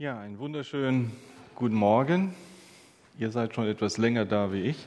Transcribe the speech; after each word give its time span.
Ja, 0.00 0.16
einen 0.20 0.38
wunderschönen 0.38 1.10
guten 1.56 1.74
Morgen. 1.74 2.32
Ihr 3.18 3.32
seid 3.32 3.52
schon 3.52 3.66
etwas 3.66 3.98
länger 3.98 4.24
da 4.26 4.52
wie 4.52 4.60
ich, 4.60 4.86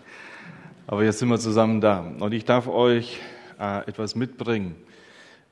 aber 0.88 1.04
jetzt 1.04 1.20
sind 1.20 1.28
wir 1.28 1.38
zusammen 1.38 1.82
da 1.82 2.00
und 2.20 2.32
ich 2.34 2.46
darf 2.46 2.70
euch 2.70 3.20
äh, 3.60 3.80
etwas 3.90 4.16
mitbringen. 4.16 4.74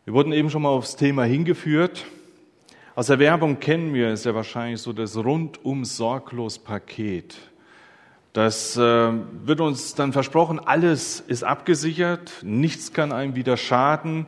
Wir 0.06 0.14
wurden 0.14 0.32
eben 0.32 0.50
schon 0.50 0.62
mal 0.62 0.70
aufs 0.70 0.96
Thema 0.96 1.26
hingeführt. 1.26 2.06
Aus 2.96 3.08
der 3.08 3.20
Werbung 3.20 3.60
kennen 3.60 3.94
wir 3.94 4.08
es 4.08 4.24
ja 4.24 4.34
wahrscheinlich 4.34 4.82
so 4.82 4.94
das 4.94 5.18
rundum 5.18 5.84
sorglos 5.84 6.58
Paket. 6.58 7.36
Das 8.32 8.78
äh, 8.78 9.12
wird 9.44 9.60
uns 9.60 9.94
dann 9.94 10.14
versprochen, 10.14 10.62
alles 10.62 11.20
ist 11.20 11.44
abgesichert, 11.44 12.32
nichts 12.44 12.94
kann 12.94 13.12
einem 13.12 13.36
wieder 13.36 13.58
schaden, 13.58 14.26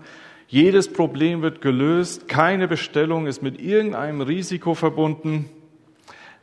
jedes 0.51 0.91
Problem 0.91 1.41
wird 1.41 1.61
gelöst, 1.61 2.27
keine 2.27 2.67
Bestellung 2.67 3.25
ist 3.25 3.41
mit 3.41 3.61
irgendeinem 3.61 4.19
Risiko 4.19 4.73
verbunden. 4.73 5.49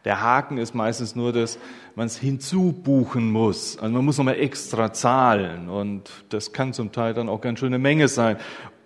Der 0.07 0.23
Haken 0.23 0.57
ist 0.57 0.75
meistens 0.75 1.15
nur, 1.15 1.35
dass 1.35 1.59
man 1.95 2.07
es 2.07 2.17
hinzubuchen 2.17 3.31
muss. 3.31 3.79
Also 3.79 3.93
man 3.93 4.07
muss 4.07 4.17
nochmal 4.17 4.41
extra 4.41 4.95
zahlen 4.95 5.69
und 5.69 6.11
das 6.31 6.55
kann 6.55 6.73
zum 6.73 6.91
Teil 6.91 7.13
dann 7.13 7.29
auch 7.29 7.43
ganz 7.43 7.59
schön 7.59 7.69
eine 7.69 7.79
Menge 7.79 8.09
sein. 8.09 8.39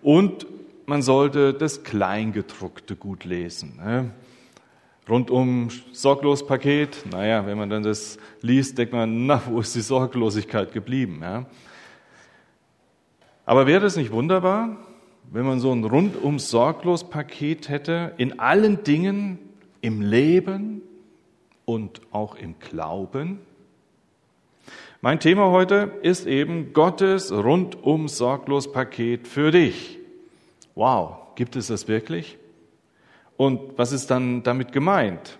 Und 0.02 0.44
man 0.86 1.02
sollte 1.02 1.54
das 1.54 1.84
Kleingedruckte 1.84 2.96
gut 2.96 3.24
lesen. 3.24 3.77
Ne? 3.77 4.10
Rundum 5.08 5.68
sorglos 5.92 6.44
Paket, 6.44 7.04
naja, 7.12 7.46
wenn 7.46 7.58
man 7.58 7.70
dann 7.70 7.84
das 7.84 8.18
liest, 8.41 8.77
denkt 8.77 8.92
man, 8.92 9.27
na, 9.27 9.41
wo 9.46 9.60
ist 9.60 9.77
die 9.77 9.82
Sorglosigkeit 9.82 10.72
geblieben? 10.72 11.20
Ja? 11.22 11.46
Aber 13.46 13.68
wäre 13.68 13.82
das 13.82 13.96
nicht 13.96 14.10
wunderbar, 14.10 14.78
wenn 15.32 15.46
man 15.46 15.60
so 15.60 15.72
ein 15.72 15.82
rundum 15.82 16.38
sorglos 16.38 17.09
Paket 17.09 17.70
hätte, 17.70 18.12
in 18.18 18.38
allen 18.38 18.84
Dingen, 18.84 19.38
im 19.80 20.02
Leben 20.02 20.82
und 21.64 22.02
auch 22.11 22.34
im 22.34 22.58
Glauben. 22.58 23.41
Mein 25.00 25.20
Thema 25.20 25.50
heute 25.50 25.91
ist 26.03 26.27
eben 26.27 26.75
Gottes 26.75 27.33
rundum 27.33 28.08
sorglos 28.08 28.70
Paket 28.70 29.27
für 29.27 29.50
dich. 29.50 29.98
Wow, 30.75 31.16
gibt 31.34 31.56
es 31.56 31.69
das 31.69 31.88
wirklich? 31.88 32.36
Und 33.38 33.78
was 33.78 33.91
ist 33.91 34.10
dann 34.10 34.42
damit 34.42 34.70
gemeint? 34.70 35.38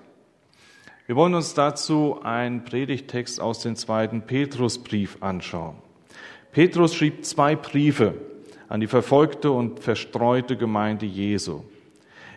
Wir 1.07 1.17
wollen 1.17 1.35
uns 1.35 1.53
dazu 1.53 2.19
einen 2.23 2.65
Predigtext 2.65 3.41
aus 3.41 3.61
dem 3.61 3.77
zweiten 3.77 4.23
Petrusbrief 4.23 5.19
anschauen. 5.21 5.77
Petrus 6.51 6.95
schrieb 6.95 7.27
zwei 7.27 7.55
Briefe 7.57 8.32
an 8.73 8.81
die 8.81 8.87
verfolgte 8.87 9.51
und 9.51 9.81
verstreute 9.81 10.57
Gemeinde 10.57 11.05
Jesu. 11.05 11.61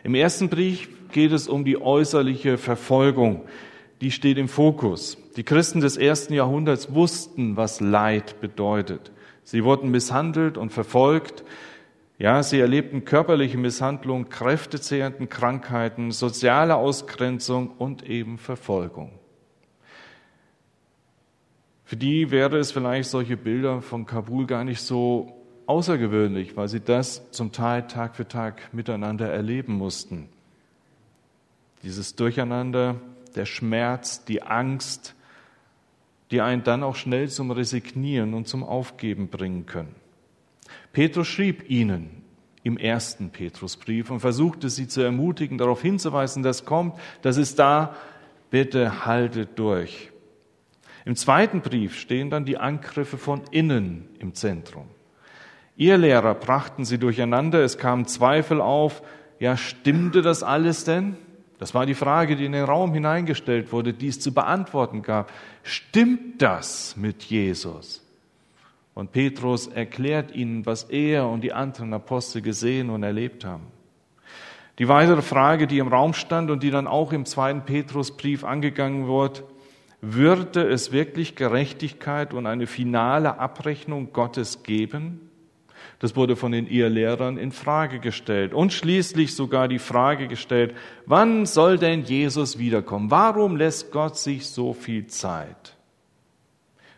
Im 0.04 0.16
ersten 0.16 0.50
Brief 0.50 0.90
geht 1.14 1.32
es 1.32 1.48
um 1.48 1.64
die 1.64 1.82
äußerliche 1.82 2.58
Verfolgung. 2.58 3.46
Die 4.02 4.12
steht 4.12 4.38
im 4.38 4.50
Fokus. 4.50 5.18
Die 5.38 5.46
Christen 5.46 5.80
des 5.80 5.96
ersten 5.96 6.34
Jahrhunderts 6.34 6.94
wussten, 6.94 7.56
was 7.56 7.80
Leid 7.80 8.42
bedeutet. 8.42 9.14
Sie 9.46 9.64
wurden 9.64 9.92
misshandelt 9.92 10.58
und 10.58 10.74
verfolgt. 10.74 11.46
Ja, 12.18 12.44
sie 12.44 12.60
erlebten 12.60 13.06
körperliche 13.06 13.58
Misshandlung, 13.58 14.28
kräftezehrenden 14.28 15.30
Krankheiten, 15.30 16.12
soziale 16.12 16.76
Ausgrenzung 16.76 17.70
und 17.78 18.04
eben 18.04 18.40
Verfolgung. 18.40 19.14
Für 21.86 21.96
die 21.96 22.30
wäre 22.30 22.58
es 22.58 22.74
vielleicht 22.74 23.10
solche 23.10 23.38
Bilder 23.38 23.82
von 23.82 24.06
Kabul 24.06 24.48
gar 24.48 24.66
nicht 24.66 24.82
so 24.82 25.45
außergewöhnlich, 25.68 26.56
weil 26.58 26.68
sie 26.68 26.80
das 26.80 27.32
zum 27.32 27.52
Teil 27.52 27.88
Tag 27.88 28.16
für 28.16 28.28
Tag 28.28 28.74
miteinander 28.74 29.30
erleben 29.30 29.74
mussten. 29.74 30.30
Dieses 31.84 32.16
Durcheinander, 32.16 32.96
der 33.36 33.46
Schmerz, 33.46 34.26
die 34.26 34.42
Angst, 34.42 35.16
die 36.32 36.42
einen 36.42 36.64
dann 36.64 36.84
auch 36.84 36.96
schnell 36.96 37.30
zum 37.30 37.52
Resignieren 37.52 38.34
und 38.34 38.48
zum 38.48 38.64
Aufgeben 38.64 39.28
bringen 39.28 39.66
können. 39.66 39.96
Petrus 40.94 41.28
schrieb 41.28 41.70
ihnen 41.70 42.24
im 42.64 42.78
ersten 42.78 43.30
Petrusbrief 43.30 44.10
und 44.10 44.22
versuchte 44.22 44.70
sie 44.70 44.88
zu 44.88 45.02
ermutigen, 45.02 45.60
darauf 45.60 45.82
hinzuweisen, 45.82 46.42
dass 46.42 46.66
kommt, 46.66 46.96
das 47.22 47.38
ist 47.38 47.60
da, 47.60 47.96
bitte 48.50 49.06
haltet 49.06 49.60
durch. 49.60 50.12
Im 51.06 51.16
zweiten 51.16 51.62
Brief 51.62 52.00
stehen 52.00 52.32
dann 52.32 52.46
die 52.46 52.58
Angriffe 52.58 53.20
von 53.20 53.44
innen 53.52 54.08
im 54.18 54.34
Zentrum. 54.34 54.88
Ihr 55.78 55.98
Lehrer 55.98 56.36
brachten 56.36 56.86
sie 56.86 56.98
durcheinander, 56.98 57.64
es 57.64 57.78
kamen 57.78 58.06
Zweifel 58.06 58.62
auf. 58.62 59.02
Ja, 59.40 59.58
stimmte 59.58 60.22
das 60.22 60.42
alles 60.42 60.86
denn? 60.86 61.18
Das 61.58 61.74
war 61.74 61.86
die 61.86 61.96
Frage, 61.96 62.36
die 62.36 62.46
in 62.46 62.54
den 62.54 62.64
Raum 62.64 62.94
hineingestellt 62.94 63.72
wurde, 63.72 63.94
die 63.94 64.08
es 64.08 64.20
zu 64.20 64.34
beantworten 64.34 65.02
gab. 65.02 65.32
Stimmt 65.64 66.42
das 66.42 66.96
mit 66.98 67.24
Jesus? 67.24 68.02
Und 68.94 69.12
Petrus 69.12 69.68
erklärt 69.68 70.34
ihnen, 70.34 70.66
was 70.66 70.84
er 70.86 71.28
und 71.28 71.42
die 71.42 71.52
anderen 71.52 71.94
Apostel 71.94 72.42
gesehen 72.42 72.90
und 72.90 73.04
erlebt 73.04 73.44
haben. 73.44 73.68
Die 74.80 74.88
weitere 74.88 75.22
Frage, 75.22 75.68
die 75.68 75.80
im 75.80 75.88
Raum 75.88 76.14
stand 76.14 76.52
und 76.52 76.64
die 76.64 76.72
dann 76.72 76.88
auch 76.88 77.14
im 77.14 77.26
zweiten 77.26 77.64
Petrusbrief 77.64 78.44
angegangen 78.44 79.08
wird, 79.08 79.44
würde 80.02 80.68
es 80.68 80.92
wirklich 80.92 81.36
Gerechtigkeit 81.36 82.34
und 82.34 82.46
eine 82.46 82.68
finale 82.68 83.40
Abrechnung 83.40 84.14
Gottes 84.14 84.64
geben? 84.64 85.25
Das 86.00 86.16
wurde 86.16 86.36
von 86.36 86.52
den 86.52 86.68
Irrlehrern 86.68 87.38
in 87.38 87.52
Frage 87.52 88.00
gestellt 88.00 88.54
und 88.54 88.74
schließlich 88.74 89.34
sogar 89.34 89.68
die 89.68 89.80
Frage 89.80 90.28
gestellt, 90.28 90.76
wann 91.06 91.46
soll 91.46 91.78
denn 91.78 92.04
Jesus 92.04 92.60
wiederkommen? 92.60 93.12
Warum 93.12 93.56
lässt 93.56 93.92
Gott 93.92 94.18
sich 94.18 94.48
so 94.48 94.74
viel 94.74 95.08
Zeit? 95.08 95.76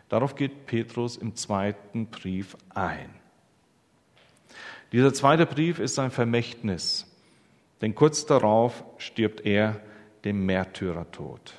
Darauf 0.08 0.34
geht 0.34 0.66
Petrus 0.66 1.16
im 1.16 1.36
zweiten 1.36 2.06
Brief 2.06 2.56
ein. 2.74 3.10
Dieser 4.92 5.12
zweite 5.12 5.44
Brief 5.44 5.78
ist 5.78 5.98
ein 5.98 6.10
Vermächtnis, 6.10 7.06
denn 7.82 7.94
kurz 7.94 8.24
darauf 8.24 8.84
stirbt 8.96 9.42
er 9.42 9.80
dem 10.24 10.46
Märtyrertod. 10.46 11.54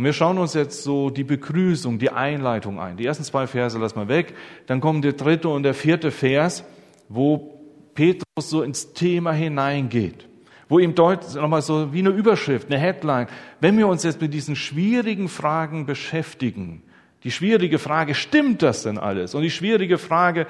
Und 0.00 0.04
wir 0.04 0.14
schauen 0.14 0.38
uns 0.38 0.54
jetzt 0.54 0.82
so 0.82 1.10
die 1.10 1.24
Begrüßung, 1.24 1.98
die 1.98 2.08
Einleitung 2.08 2.80
ein. 2.80 2.96
Die 2.96 3.04
ersten 3.04 3.22
zwei 3.22 3.46
Verse 3.46 3.78
lassen 3.78 3.96
wir 3.96 4.08
weg. 4.08 4.34
Dann 4.66 4.80
kommen 4.80 5.02
der 5.02 5.12
dritte 5.12 5.50
und 5.50 5.62
der 5.62 5.74
vierte 5.74 6.10
Vers, 6.10 6.64
wo 7.10 7.60
Petrus 7.92 8.48
so 8.48 8.62
ins 8.62 8.94
Thema 8.94 9.32
hineingeht. 9.32 10.26
Wo 10.70 10.78
ihm 10.78 10.94
deutet 10.94 11.34
nochmal 11.34 11.60
so 11.60 11.92
wie 11.92 11.98
eine 11.98 12.08
Überschrift, 12.08 12.68
eine 12.68 12.78
Headline. 12.78 13.26
Wenn 13.60 13.76
wir 13.76 13.88
uns 13.88 14.02
jetzt 14.02 14.22
mit 14.22 14.32
diesen 14.32 14.56
schwierigen 14.56 15.28
Fragen 15.28 15.84
beschäftigen, 15.84 16.82
die 17.22 17.30
schwierige 17.30 17.78
Frage, 17.78 18.14
stimmt 18.14 18.62
das 18.62 18.84
denn 18.84 18.96
alles? 18.96 19.34
Und 19.34 19.42
die 19.42 19.50
schwierige 19.50 19.98
Frage, 19.98 20.46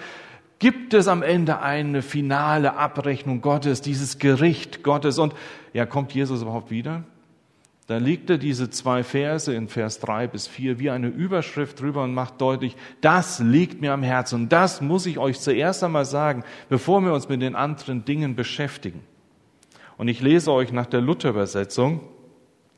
gibt 0.61 0.95
es 0.95 1.09
am 1.09 1.25
Ende 1.25 1.61
eine 1.61 2.03
finale 2.03 2.77
Abrechnung 2.77 3.41
Gottes, 3.41 3.81
dieses 3.81 4.21
Gericht 4.21 4.85
Gottes? 4.85 5.19
Und 5.19 5.35
ja, 5.73 5.87
kommt 5.87 6.13
Jesus 6.13 6.41
überhaupt 6.41 6.71
wieder? 6.71 7.03
Da 7.91 7.97
legt 7.97 8.31
er 8.31 8.39
diese 8.39 8.71
zwei 8.71 9.03
Verse 9.03 9.53
in 9.53 9.67
Vers 9.67 9.99
drei 9.99 10.29
bis 10.29 10.47
vier 10.47 10.79
wie 10.79 10.91
eine 10.91 11.09
Überschrift 11.09 11.81
drüber 11.81 12.05
und 12.05 12.15
macht 12.15 12.41
deutlich, 12.41 12.77
das 13.01 13.41
liegt 13.41 13.81
mir 13.81 13.93
am 13.93 14.05
Herzen. 14.05 14.43
Und 14.43 14.53
das 14.53 14.81
muss 14.81 15.07
ich 15.07 15.19
euch 15.19 15.41
zuerst 15.41 15.83
einmal 15.83 16.05
sagen, 16.05 16.45
bevor 16.69 17.01
wir 17.01 17.13
uns 17.13 17.29
mit 17.29 17.43
den 17.43 17.57
anderen 17.57 18.05
Dingen 18.05 18.37
beschäftigen. 18.37 19.03
Und 19.97 20.07
ich 20.07 20.21
lese 20.21 20.53
euch 20.53 20.71
nach 20.71 20.87
der 20.87 21.01
Luther-Übersetzung 21.01 22.03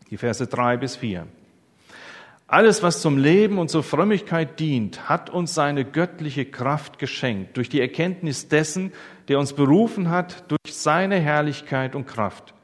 die 0.09 0.17
Verse 0.17 0.47
drei 0.47 0.79
bis 0.79 0.97
vier. 0.97 1.27
Alles, 2.47 2.83
was 2.83 3.03
zum 3.03 3.19
Leben 3.19 3.59
und 3.59 3.69
zur 3.69 3.83
Frömmigkeit 3.83 4.59
dient, 4.61 5.11
hat 5.11 5.29
uns 5.29 5.53
seine 5.53 5.85
göttliche 5.85 6.47
Kraft 6.47 6.99
geschenkt, 6.99 7.59
durch 7.59 7.69
die 7.69 7.83
Erkenntnis 7.83 8.49
dessen, 8.49 8.93
der 9.29 9.39
uns 9.39 9.53
berufen 9.53 10.09
hat, 10.09 10.51
durch 10.51 10.75
seine 10.75 11.21
Herrlichkeit 11.21 11.95
und 11.95 12.07
Kraft. 12.07 12.55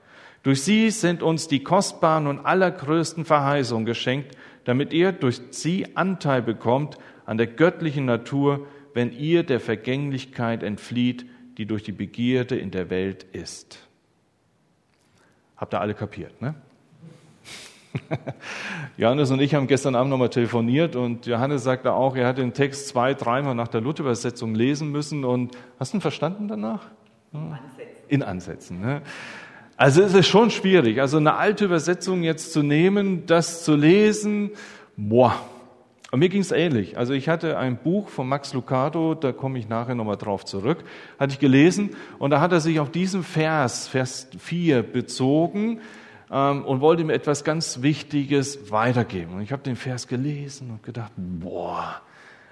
Durch 0.42 0.62
sie 0.62 0.90
sind 0.90 1.22
uns 1.22 1.48
die 1.48 1.62
kostbaren 1.62 2.26
und 2.26 2.44
allergrößten 2.44 3.24
Verheißungen 3.24 3.84
geschenkt, 3.84 4.36
damit 4.64 4.92
ihr 4.92 5.12
durch 5.12 5.40
sie 5.50 5.96
Anteil 5.96 6.42
bekommt 6.42 6.98
an 7.26 7.38
der 7.38 7.46
göttlichen 7.46 8.04
Natur, 8.04 8.66
wenn 8.94 9.12
ihr 9.12 9.42
der 9.42 9.60
Vergänglichkeit 9.60 10.62
entflieht, 10.62 11.26
die 11.58 11.66
durch 11.66 11.82
die 11.82 11.92
Begierde 11.92 12.56
in 12.56 12.70
der 12.70 12.90
Welt 12.90 13.24
ist. 13.32 13.86
Habt 15.56 15.74
ihr 15.74 15.80
alle 15.80 15.94
kapiert, 15.94 16.40
ne? 16.40 16.54
Johannes 18.96 19.30
und 19.30 19.40
ich 19.40 19.54
haben 19.54 19.66
gestern 19.66 19.94
Abend 19.94 20.10
nochmal 20.10 20.30
telefoniert 20.30 20.94
und 20.96 21.26
Johannes 21.26 21.64
sagte 21.64 21.92
auch, 21.92 22.16
er 22.16 22.28
hat 22.28 22.38
den 22.38 22.52
Text 22.52 22.88
zwei, 22.88 23.14
dreimal 23.14 23.54
nach 23.54 23.68
der 23.68 23.80
Luther-Übersetzung 23.80 24.54
lesen 24.54 24.90
müssen 24.90 25.24
und 25.24 25.56
hast 25.80 25.92
du 25.92 25.98
ihn 25.98 26.00
verstanden 26.00 26.48
danach? 26.48 26.86
In 27.32 27.52
Ansätzen. 27.52 28.04
In 28.08 28.22
Ansätzen 28.22 28.80
ne? 28.80 29.02
Also 29.78 30.02
es 30.02 30.12
ist 30.12 30.26
schon 30.26 30.50
schwierig. 30.50 31.00
Also 31.00 31.18
eine 31.18 31.36
alte 31.36 31.66
Übersetzung 31.66 32.24
jetzt 32.24 32.52
zu 32.52 32.64
nehmen, 32.64 33.26
das 33.26 33.62
zu 33.62 33.76
lesen, 33.76 34.50
boah. 34.96 35.36
Und 36.10 36.18
mir 36.18 36.28
ging 36.28 36.40
es 36.40 36.50
ähnlich. 36.50 36.98
Also 36.98 37.12
ich 37.12 37.28
hatte 37.28 37.56
ein 37.58 37.76
Buch 37.76 38.08
von 38.08 38.28
Max 38.28 38.52
Lucado, 38.54 39.14
da 39.14 39.30
komme 39.30 39.56
ich 39.56 39.68
nachher 39.68 39.94
nochmal 39.94 40.16
drauf 40.16 40.44
zurück, 40.44 40.82
hatte 41.20 41.34
ich 41.34 41.38
gelesen 41.38 41.90
und 42.18 42.30
da 42.30 42.40
hat 42.40 42.50
er 42.50 42.58
sich 42.58 42.80
auf 42.80 42.90
diesen 42.90 43.22
Vers, 43.22 43.86
Vers 43.86 44.26
4 44.36 44.82
bezogen 44.82 45.80
ähm, 46.28 46.64
und 46.64 46.80
wollte 46.80 47.04
mir 47.04 47.12
etwas 47.12 47.44
ganz 47.44 47.80
Wichtiges 47.80 48.72
weitergeben. 48.72 49.34
Und 49.34 49.42
ich 49.42 49.52
habe 49.52 49.62
den 49.62 49.76
Vers 49.76 50.08
gelesen 50.08 50.70
und 50.70 50.82
gedacht, 50.82 51.12
boah, 51.16 52.00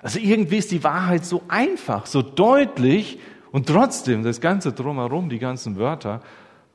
also 0.00 0.20
irgendwie 0.20 0.58
ist 0.58 0.70
die 0.70 0.84
Wahrheit 0.84 1.24
so 1.24 1.42
einfach, 1.48 2.06
so 2.06 2.22
deutlich 2.22 3.18
und 3.50 3.66
trotzdem 3.66 4.22
das 4.22 4.40
Ganze 4.40 4.72
drumherum, 4.72 5.28
die 5.28 5.40
ganzen 5.40 5.76
Wörter, 5.76 6.20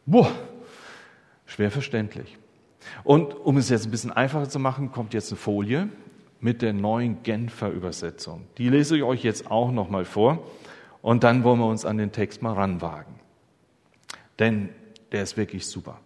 boah, 0.06 0.32
schwer 1.46 1.72
verständlich. 1.72 2.38
Und 3.04 3.34
um 3.34 3.58
es 3.58 3.70
jetzt 3.70 3.86
ein 3.86 3.92
bisschen 3.92 4.12
einfacher 4.12 4.50
zu 4.50 4.60
machen, 4.60 4.92
kommt 4.92 5.14
jetzt 5.14 5.32
eine 5.32 5.38
Folie 5.38 5.90
mit 6.40 6.62
der 6.62 6.74
neuen 6.74 7.24
Genfer 7.24 7.70
Übersetzung. 7.70 8.48
Die 8.58 8.70
lese 8.70 8.98
ich 8.98 9.04
euch 9.04 9.24
jetzt 9.24 9.50
auch 9.50 9.72
nochmal 9.72 10.06
vor 10.06 10.46
und 11.02 11.24
dann 11.24 11.44
wollen 11.44 11.60
wir 11.60 11.68
uns 11.68 11.86
an 11.86 11.98
den 11.98 12.12
Text 12.12 12.42
mal 12.42 12.54
ranwagen. 12.54 13.16
Denn 14.40 14.70
der 15.12 15.24
ist 15.24 15.38
wirklich 15.38 15.68
super. 15.68 16.00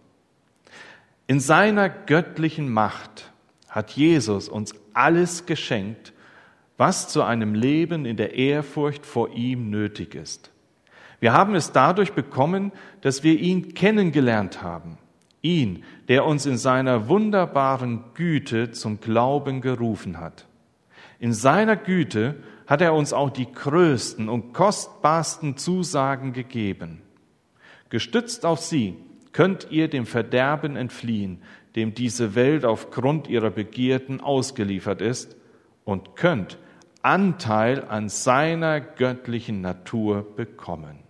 In 1.26 1.40
seiner 1.40 1.88
göttlichen 1.88 2.68
Macht 2.68 3.32
hat 3.68 3.92
Jesus 3.92 4.48
uns 4.48 4.74
alles 4.92 5.46
geschenkt, 5.46 6.12
was 6.76 7.08
zu 7.08 7.22
einem 7.22 7.54
Leben 7.54 8.04
in 8.04 8.16
der 8.16 8.34
Ehrfurcht 8.34 9.06
vor 9.06 9.30
ihm 9.30 9.70
nötig 9.70 10.14
ist. 10.14 10.50
Wir 11.20 11.32
haben 11.32 11.54
es 11.54 11.72
dadurch 11.72 12.12
bekommen, 12.12 12.72
dass 13.00 13.22
wir 13.22 13.38
ihn 13.38 13.74
kennengelernt 13.74 14.62
haben 14.62 14.98
ihn, 15.46 15.84
der 16.08 16.24
uns 16.24 16.44
in 16.44 16.58
seiner 16.58 17.08
wunderbaren 17.08 18.04
Güte 18.14 18.72
zum 18.72 19.00
Glauben 19.00 19.60
gerufen 19.60 20.18
hat. 20.18 20.46
In 21.18 21.32
seiner 21.32 21.76
Güte 21.76 22.36
hat 22.66 22.80
er 22.80 22.94
uns 22.94 23.12
auch 23.12 23.30
die 23.30 23.50
größten 23.50 24.28
und 24.28 24.52
kostbarsten 24.52 25.56
Zusagen 25.56 26.32
gegeben. 26.32 27.00
Gestützt 27.88 28.44
auf 28.44 28.60
sie 28.60 28.96
könnt 29.32 29.68
ihr 29.70 29.88
dem 29.88 30.04
Verderben 30.04 30.76
entfliehen, 30.76 31.42
dem 31.76 31.94
diese 31.94 32.34
Welt 32.34 32.64
aufgrund 32.64 33.28
ihrer 33.28 33.50
Begierden 33.50 34.20
ausgeliefert 34.20 35.00
ist, 35.00 35.36
und 35.84 36.16
könnt 36.16 36.58
Anteil 37.02 37.84
an 37.84 38.08
seiner 38.08 38.80
göttlichen 38.80 39.60
Natur 39.60 40.26
bekommen. 40.34 41.05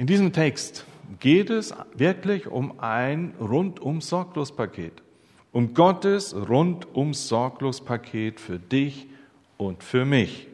In 0.00 0.06
diesem 0.06 0.32
Text 0.32 0.86
geht 1.18 1.50
es 1.50 1.74
wirklich 1.94 2.46
um 2.46 2.80
ein 2.80 3.34
rundum 3.38 4.00
sorglos 4.00 4.50
Paket. 4.50 4.94
Um 5.52 5.74
Gottes 5.74 6.34
rundum 6.34 7.12
sorglos 7.12 7.84
Paket 7.84 8.40
für 8.40 8.58
dich 8.58 9.08
und 9.58 9.84
für 9.84 10.06
mich. 10.06 10.48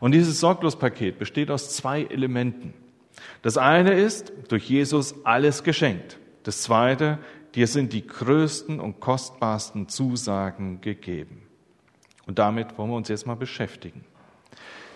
Und 0.00 0.12
dieses 0.12 0.38
sorglos 0.38 0.76
Paket 0.76 1.18
besteht 1.18 1.50
aus 1.50 1.74
zwei 1.74 2.02
Elementen. 2.02 2.74
Das 3.40 3.56
eine 3.56 3.94
ist 3.94 4.34
durch 4.48 4.68
Jesus 4.68 5.14
alles 5.24 5.64
geschenkt. 5.64 6.18
Das 6.42 6.60
zweite, 6.60 7.20
dir 7.54 7.66
sind 7.66 7.94
die 7.94 8.06
größten 8.06 8.80
und 8.80 9.00
kostbarsten 9.00 9.88
Zusagen 9.88 10.82
gegeben. 10.82 11.40
Und 12.26 12.38
damit 12.38 12.76
wollen 12.76 12.90
wir 12.90 12.96
uns 12.96 13.08
jetzt 13.08 13.26
mal 13.26 13.34
beschäftigen. 13.34 14.04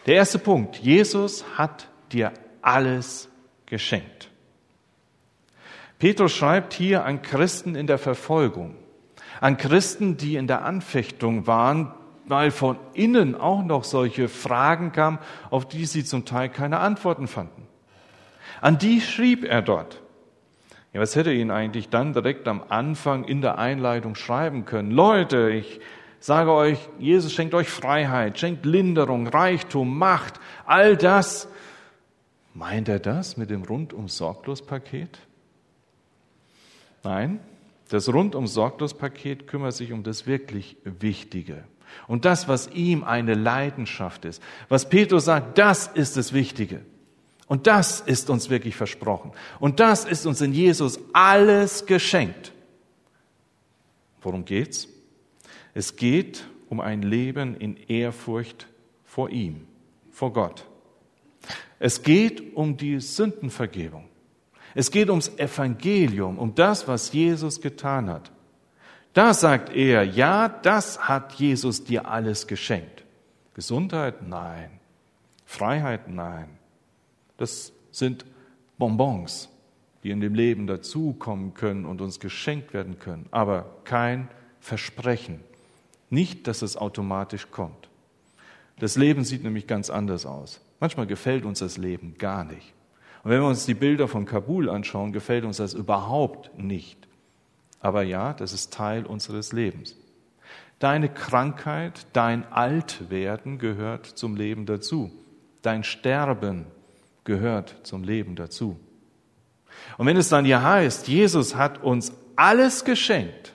Der 0.04 0.16
erste 0.16 0.38
Punkt, 0.38 0.76
Jesus 0.76 1.42
hat 1.56 1.88
dir 2.12 2.34
alles 2.60 3.30
geschenkt. 3.66 4.30
Petrus 5.98 6.32
schreibt 6.32 6.72
hier 6.74 7.04
an 7.04 7.22
Christen 7.22 7.74
in 7.74 7.86
der 7.86 7.98
Verfolgung, 7.98 8.76
an 9.40 9.56
Christen, 9.56 10.16
die 10.16 10.36
in 10.36 10.46
der 10.46 10.64
Anfechtung 10.64 11.46
waren, 11.46 11.92
weil 12.26 12.50
von 12.50 12.78
innen 12.92 13.34
auch 13.34 13.62
noch 13.62 13.84
solche 13.84 14.28
Fragen 14.28 14.92
kamen, 14.92 15.18
auf 15.50 15.66
die 15.66 15.86
sie 15.86 16.04
zum 16.04 16.24
Teil 16.24 16.48
keine 16.48 16.78
Antworten 16.78 17.28
fanden. 17.28 17.66
An 18.60 18.78
die 18.78 19.00
schrieb 19.00 19.44
er 19.44 19.62
dort. 19.62 20.02
Ja, 20.92 21.00
was 21.00 21.14
hätte 21.14 21.30
er 21.30 21.36
ihnen 21.36 21.50
eigentlich 21.50 21.88
dann 21.88 22.12
direkt 22.12 22.48
am 22.48 22.62
Anfang 22.68 23.24
in 23.24 23.42
der 23.42 23.58
Einleitung 23.58 24.14
schreiben 24.14 24.64
können? 24.64 24.90
Leute, 24.90 25.50
ich 25.50 25.80
sage 26.20 26.52
euch, 26.52 26.78
Jesus 26.98 27.32
schenkt 27.32 27.54
euch 27.54 27.68
Freiheit, 27.68 28.38
schenkt 28.38 28.64
Linderung, 28.64 29.26
Reichtum, 29.26 29.98
Macht, 29.98 30.40
all 30.64 30.96
das. 30.96 31.48
Meint 32.56 32.88
er 32.88 33.00
das 33.00 33.36
mit 33.36 33.50
dem 33.50 33.64
rundum 33.64 34.08
sorglos 34.08 34.64
Paket? 34.64 35.18
Nein, 37.04 37.38
das 37.90 38.10
rundum 38.10 38.46
sorglos 38.46 38.94
Paket 38.94 39.46
kümmert 39.46 39.74
sich 39.74 39.92
um 39.92 40.02
das 40.02 40.26
wirklich 40.26 40.78
Wichtige. 40.82 41.64
Und 42.08 42.24
das, 42.24 42.48
was 42.48 42.68
ihm 42.68 43.04
eine 43.04 43.34
Leidenschaft 43.34 44.24
ist. 44.24 44.42
Was 44.70 44.88
Petrus 44.88 45.26
sagt, 45.26 45.58
das 45.58 45.88
ist 45.88 46.16
das 46.16 46.32
Wichtige. 46.32 46.80
Und 47.46 47.66
das 47.66 48.00
ist 48.00 48.30
uns 48.30 48.48
wirklich 48.48 48.74
versprochen. 48.74 49.32
Und 49.60 49.78
das 49.78 50.06
ist 50.06 50.24
uns 50.24 50.40
in 50.40 50.54
Jesus 50.54 50.98
alles 51.12 51.84
geschenkt. 51.84 52.52
Worum 54.22 54.46
geht's? 54.46 54.88
Es 55.74 55.96
geht 55.96 56.46
um 56.70 56.80
ein 56.80 57.02
Leben 57.02 57.54
in 57.54 57.76
Ehrfurcht 57.76 58.66
vor 59.04 59.28
ihm, 59.28 59.66
vor 60.10 60.32
Gott. 60.32 60.64
Es 61.78 62.02
geht 62.02 62.56
um 62.56 62.76
die 62.76 63.00
Sündenvergebung. 63.00 64.04
Es 64.74 64.90
geht 64.90 65.08
ums 65.08 65.28
Evangelium, 65.38 66.38
um 66.38 66.54
das, 66.54 66.86
was 66.86 67.12
Jesus 67.12 67.60
getan 67.60 68.08
hat. 68.10 68.30
Da 69.14 69.32
sagt 69.32 69.74
er, 69.74 70.04
ja, 70.04 70.48
das 70.48 71.08
hat 71.08 71.32
Jesus 71.34 71.84
dir 71.84 72.08
alles 72.08 72.46
geschenkt. 72.46 73.04
Gesundheit? 73.54 74.28
Nein. 74.28 74.68
Freiheit? 75.46 76.08
Nein. 76.08 76.48
Das 77.38 77.72
sind 77.90 78.26
Bonbons, 78.76 79.48
die 80.02 80.10
in 80.10 80.20
dem 80.20 80.34
Leben 80.34 80.66
dazukommen 80.66 81.54
können 81.54 81.86
und 81.86 82.02
uns 82.02 82.20
geschenkt 82.20 82.74
werden 82.74 82.98
können, 82.98 83.26
aber 83.30 83.76
kein 83.84 84.28
Versprechen. 84.60 85.40
Nicht, 86.10 86.46
dass 86.46 86.62
es 86.62 86.76
automatisch 86.76 87.50
kommt. 87.50 87.88
Das 88.78 88.96
Leben 88.96 89.24
sieht 89.24 89.42
nämlich 89.42 89.66
ganz 89.66 89.88
anders 89.88 90.26
aus. 90.26 90.60
Manchmal 90.80 91.06
gefällt 91.06 91.44
uns 91.44 91.60
das 91.60 91.76
Leben 91.76 92.16
gar 92.18 92.44
nicht. 92.44 92.74
Und 93.24 93.30
wenn 93.30 93.40
wir 93.40 93.48
uns 93.48 93.66
die 93.66 93.74
Bilder 93.74 94.08
von 94.08 94.24
Kabul 94.24 94.68
anschauen, 94.68 95.12
gefällt 95.12 95.44
uns 95.44 95.56
das 95.56 95.74
überhaupt 95.74 96.58
nicht. 96.58 97.08
Aber 97.80 98.02
ja, 98.02 98.32
das 98.32 98.52
ist 98.52 98.72
Teil 98.72 99.06
unseres 99.06 99.52
Lebens. 99.52 99.96
Deine 100.78 101.08
Krankheit, 101.08 102.06
dein 102.12 102.50
Altwerden 102.52 103.58
gehört 103.58 104.06
zum 104.06 104.36
Leben 104.36 104.66
dazu. 104.66 105.10
Dein 105.62 105.84
Sterben 105.84 106.66
gehört 107.24 107.76
zum 107.82 108.04
Leben 108.04 108.36
dazu. 108.36 108.78
Und 109.98 110.06
wenn 110.06 110.16
es 110.16 110.28
dann 110.28 110.44
hier 110.44 110.62
heißt, 110.62 111.08
Jesus 111.08 111.56
hat 111.56 111.82
uns 111.82 112.12
alles 112.36 112.84
geschenkt, 112.84 113.54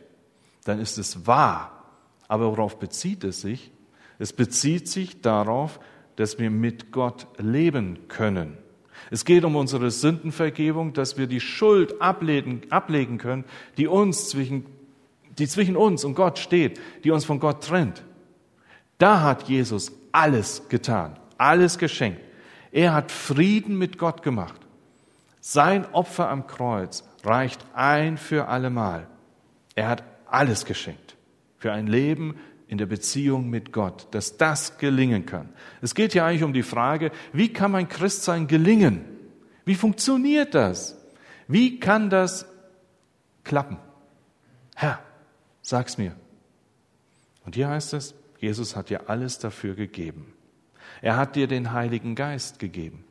dann 0.65 0.79
ist 0.79 0.97
es 0.97 1.27
wahr. 1.27 1.85
Aber 2.27 2.45
worauf 2.51 2.79
bezieht 2.79 3.23
es 3.23 3.41
sich? 3.41 3.71
Es 4.19 4.33
bezieht 4.33 4.87
sich 4.87 5.21
darauf, 5.21 5.79
dass 6.21 6.37
wir 6.37 6.51
mit 6.51 6.91
Gott 6.91 7.25
leben 7.39 8.07
können. 8.07 8.55
Es 9.09 9.25
geht 9.25 9.43
um 9.43 9.55
unsere 9.55 9.89
Sündenvergebung, 9.89 10.93
dass 10.93 11.17
wir 11.17 11.25
die 11.25 11.39
Schuld 11.39 11.99
ablegen, 11.99 12.61
ablegen 12.69 13.17
können, 13.17 13.43
die 13.77 13.87
uns 13.87 14.29
zwischen, 14.29 14.67
die 15.39 15.47
zwischen 15.47 15.75
uns 15.75 16.03
und 16.03 16.13
Gott 16.13 16.37
steht, 16.37 16.79
die 17.03 17.09
uns 17.09 17.25
von 17.25 17.39
Gott 17.39 17.63
trennt. 17.63 18.03
Da 18.99 19.23
hat 19.23 19.49
Jesus 19.49 19.91
alles 20.11 20.69
getan, 20.69 21.17
alles 21.39 21.79
geschenkt. 21.79 22.21
Er 22.71 22.93
hat 22.93 23.11
Frieden 23.11 23.79
mit 23.79 23.97
Gott 23.97 24.21
gemacht. 24.21 24.61
Sein 25.39 25.91
Opfer 25.91 26.29
am 26.29 26.45
Kreuz 26.45 27.03
reicht 27.23 27.65
ein 27.73 28.19
für 28.19 28.47
allemal. 28.47 29.07
Er 29.73 29.89
hat 29.89 30.03
alles 30.27 30.65
geschenkt 30.65 31.15
für 31.57 31.71
ein 31.71 31.87
Leben 31.87 32.35
in 32.71 32.77
der 32.77 32.85
Beziehung 32.85 33.49
mit 33.49 33.73
Gott, 33.73 34.07
dass 34.11 34.37
das 34.37 34.77
gelingen 34.77 35.25
kann. 35.25 35.49
Es 35.81 35.93
geht 35.93 36.13
ja 36.13 36.25
eigentlich 36.25 36.43
um 36.43 36.53
die 36.53 36.63
Frage, 36.63 37.11
wie 37.33 37.51
kann 37.51 37.71
mein 37.71 37.89
Christsein 37.89 38.47
gelingen? 38.47 39.03
Wie 39.65 39.75
funktioniert 39.75 40.55
das? 40.55 40.97
Wie 41.49 41.81
kann 41.81 42.09
das 42.09 42.45
klappen? 43.43 43.77
Herr, 44.73 45.01
sag's 45.61 45.97
mir. 45.97 46.15
Und 47.43 47.55
hier 47.55 47.67
heißt 47.67 47.93
es, 47.93 48.15
Jesus 48.39 48.77
hat 48.77 48.89
dir 48.89 49.09
alles 49.09 49.37
dafür 49.37 49.75
gegeben. 49.75 50.33
Er 51.01 51.17
hat 51.17 51.35
dir 51.35 51.47
den 51.47 51.73
Heiligen 51.73 52.15
Geist 52.15 52.57
gegeben. 52.57 53.03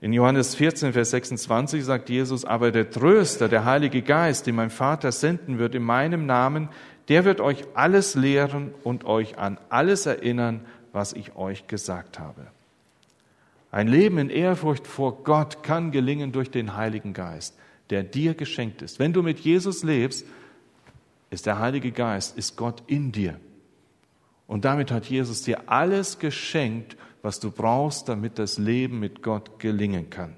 In 0.00 0.12
Johannes 0.12 0.54
14, 0.54 0.92
Vers 0.92 1.10
26 1.10 1.84
sagt 1.84 2.08
Jesus, 2.08 2.44
aber 2.44 2.70
der 2.70 2.90
Tröster, 2.90 3.48
der 3.48 3.64
Heilige 3.64 4.02
Geist, 4.02 4.46
den 4.46 4.54
mein 4.54 4.70
Vater 4.70 5.10
senden 5.10 5.58
wird 5.58 5.74
in 5.74 5.82
meinem 5.82 6.24
Namen, 6.24 6.68
der 7.08 7.24
wird 7.24 7.40
euch 7.40 7.64
alles 7.74 8.14
lehren 8.14 8.72
und 8.84 9.04
euch 9.04 9.38
an 9.38 9.58
alles 9.70 10.06
erinnern, 10.06 10.60
was 10.92 11.14
ich 11.14 11.34
euch 11.34 11.66
gesagt 11.66 12.20
habe. 12.20 12.46
Ein 13.70 13.88
Leben 13.88 14.18
in 14.18 14.30
Ehrfurcht 14.30 14.86
vor 14.86 15.24
Gott 15.24 15.62
kann 15.62 15.90
gelingen 15.90 16.32
durch 16.32 16.50
den 16.50 16.76
Heiligen 16.76 17.12
Geist, 17.12 17.58
der 17.90 18.02
dir 18.04 18.34
geschenkt 18.34 18.82
ist. 18.82 18.98
Wenn 18.98 19.12
du 19.12 19.22
mit 19.22 19.40
Jesus 19.40 19.82
lebst, 19.82 20.26
ist 21.30 21.46
der 21.46 21.58
Heilige 21.58 21.90
Geist, 21.90 22.38
ist 22.38 22.56
Gott 22.56 22.82
in 22.86 23.10
dir. 23.12 23.38
Und 24.46 24.64
damit 24.64 24.90
hat 24.90 25.06
Jesus 25.06 25.42
dir 25.42 25.68
alles 25.68 26.18
geschenkt, 26.18 26.96
was 27.28 27.40
du 27.40 27.50
brauchst, 27.50 28.08
damit 28.08 28.38
das 28.38 28.56
Leben 28.56 29.00
mit 29.00 29.22
Gott 29.22 29.58
gelingen 29.58 30.08
kann. 30.08 30.34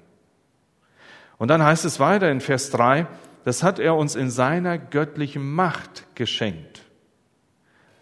Und 1.37 1.47
dann 1.47 1.63
heißt 1.63 1.85
es 1.85 2.01
weiter 2.01 2.29
in 2.29 2.41
Vers 2.41 2.69
3, 2.71 3.07
das 3.45 3.63
hat 3.63 3.79
er 3.79 3.95
uns 3.95 4.15
in 4.15 4.29
seiner 4.29 4.77
göttlichen 4.77 5.53
Macht 5.53 6.05
geschenkt. 6.15 6.83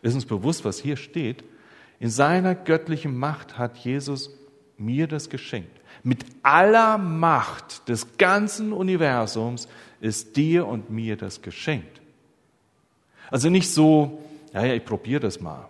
Ist 0.01 0.15
uns 0.15 0.25
bewusst, 0.25 0.65
was 0.65 0.79
hier 0.79 0.97
steht? 0.97 1.43
In 1.99 2.09
seiner 2.09 2.55
göttlichen 2.55 3.15
Macht 3.15 3.59
hat 3.59 3.77
Jesus 3.77 4.31
mir 4.75 5.05
das 5.05 5.29
geschenkt. 5.29 5.79
Mit 6.01 6.25
aller 6.41 6.97
Macht 6.97 7.89
des 7.89 8.17
ganzen 8.17 8.73
Universums 8.73 9.67
ist 10.01 10.35
dir 10.35 10.65
und 10.65 10.89
mir 10.89 11.15
das 11.15 11.43
geschenkt. 11.43 12.01
Also 13.29 13.51
nicht 13.51 13.69
so, 13.69 14.23
ja, 14.51 14.65
ja, 14.65 14.73
ich 14.73 14.83
probiere 14.83 15.19
das 15.19 15.39
mal. 15.39 15.69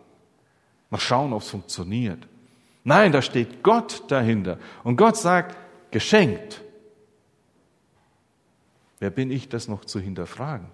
Mal 0.90 1.02
schauen, 1.02 1.34
ob 1.34 1.42
es 1.42 1.50
funktioniert. 1.50 2.26
Nein, 2.90 3.12
da 3.12 3.22
steht 3.22 3.62
Gott 3.62 4.02
dahinter. 4.08 4.58
Und 4.84 4.98
Gott 4.98 5.16
sagt, 5.16 5.56
geschenkt. 5.92 6.64
Wer 8.98 9.12
bin 9.12 9.30
ich, 9.30 9.48
das 9.48 9.68
noch 9.68 9.86
zu 9.86 10.00
hinterfragen? 10.00 10.66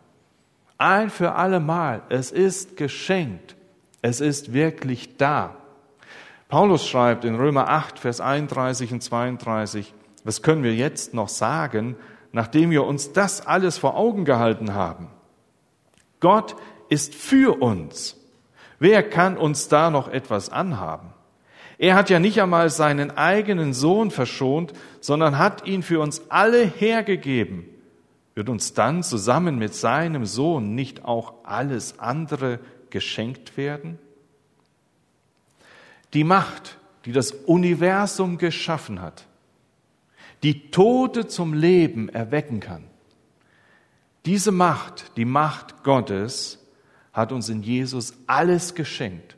Ein 0.78 1.10
für 1.10 1.34
alle 1.34 1.60
Mal, 1.60 2.04
es 2.08 2.32
ist 2.32 2.78
geschenkt. 2.78 3.58
Es 4.02 4.22
ist 4.22 4.54
wirklich 4.54 5.18
da. 5.18 5.58
Paulus 6.48 6.88
schreibt 6.88 7.26
in 7.26 7.36
Römer 7.36 7.68
8, 7.68 8.00
Vers 8.00 8.22
31 8.22 8.94
und 8.94 9.02
32, 9.02 9.94
was 10.24 10.42
können 10.42 10.64
wir 10.64 10.74
jetzt 10.74 11.14
noch 11.14 11.28
sagen, 11.28 11.98
nachdem 12.32 12.72
wir 12.72 12.86
uns 12.86 13.12
das 13.12 13.46
alles 13.46 13.78
vor 13.78 13.98
Augen 13.98 14.24
gehalten 14.24 14.74
haben? 14.74 15.10
Gott 16.22 16.56
ist 16.88 17.14
für 17.14 17.62
uns. 17.62 18.16
Wer 18.80 19.04
kann 19.04 19.36
uns 19.36 19.68
da 19.68 19.90
noch 19.90 20.08
etwas 20.08 20.50
anhaben? 20.50 21.15
Er 21.78 21.96
hat 21.96 22.10
ja 22.10 22.20
nicht 22.20 22.42
einmal 22.42 22.70
seinen 22.70 23.12
eigenen 23.12 23.74
Sohn 23.74 24.12
verschont, 24.12 24.74
sondern 25.02 25.38
hat 25.38 25.68
ihn 25.68 25.84
für 25.84 26.00
uns 26.00 26.30
alle 26.30 26.66
hergegeben. 26.66 27.66
Wird 28.34 28.50
uns 28.50 28.74
dann 28.74 29.04
zusammen 29.04 29.58
mit 29.58 29.74
seinem 29.74 30.26
Sohn 30.26 30.76
nicht 30.76 31.06
auch 31.06 31.34
alles 31.44 32.00
andere 32.00 32.60
geschenkt 32.90 33.58
werden? 33.58 34.00
Die 36.14 36.24
Macht, 36.24 36.78
die 37.06 37.12
das 37.12 37.32
Universum 37.32 38.38
geschaffen 38.38 39.02
hat, 39.02 39.26
die 40.44 40.70
Tote 40.72 41.28
zum 41.28 41.54
Leben 41.54 42.10
erwecken 42.10 42.60
kann, 42.60 42.84
diese 44.26 44.52
Macht, 44.52 45.18
die 45.18 45.26
Macht 45.26 45.84
Gottes, 45.84 46.60
hat 47.14 47.32
uns 47.32 47.48
in 47.48 47.64
Jesus 47.64 48.14
alles 48.28 48.76
geschenkt, 48.76 49.38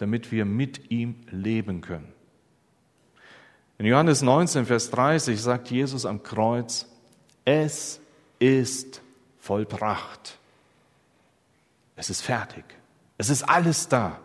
damit 0.00 0.32
wir 0.32 0.46
mit 0.46 0.90
ihm 0.90 1.14
leben 1.30 1.82
können. 1.82 2.10
In 3.76 3.84
Johannes 3.84 4.22
19, 4.22 4.64
Vers 4.64 4.90
30 4.90 5.40
sagt 5.40 5.70
Jesus 5.70 6.06
am 6.06 6.22
Kreuz, 6.22 6.86
es 7.44 8.00
ist 8.38 9.02
vollbracht. 9.38 10.38
Es 11.96 12.08
ist 12.08 12.22
fertig. 12.22 12.64
Es 13.18 13.28
ist 13.28 13.42
alles 13.42 13.88
da. 13.88 14.18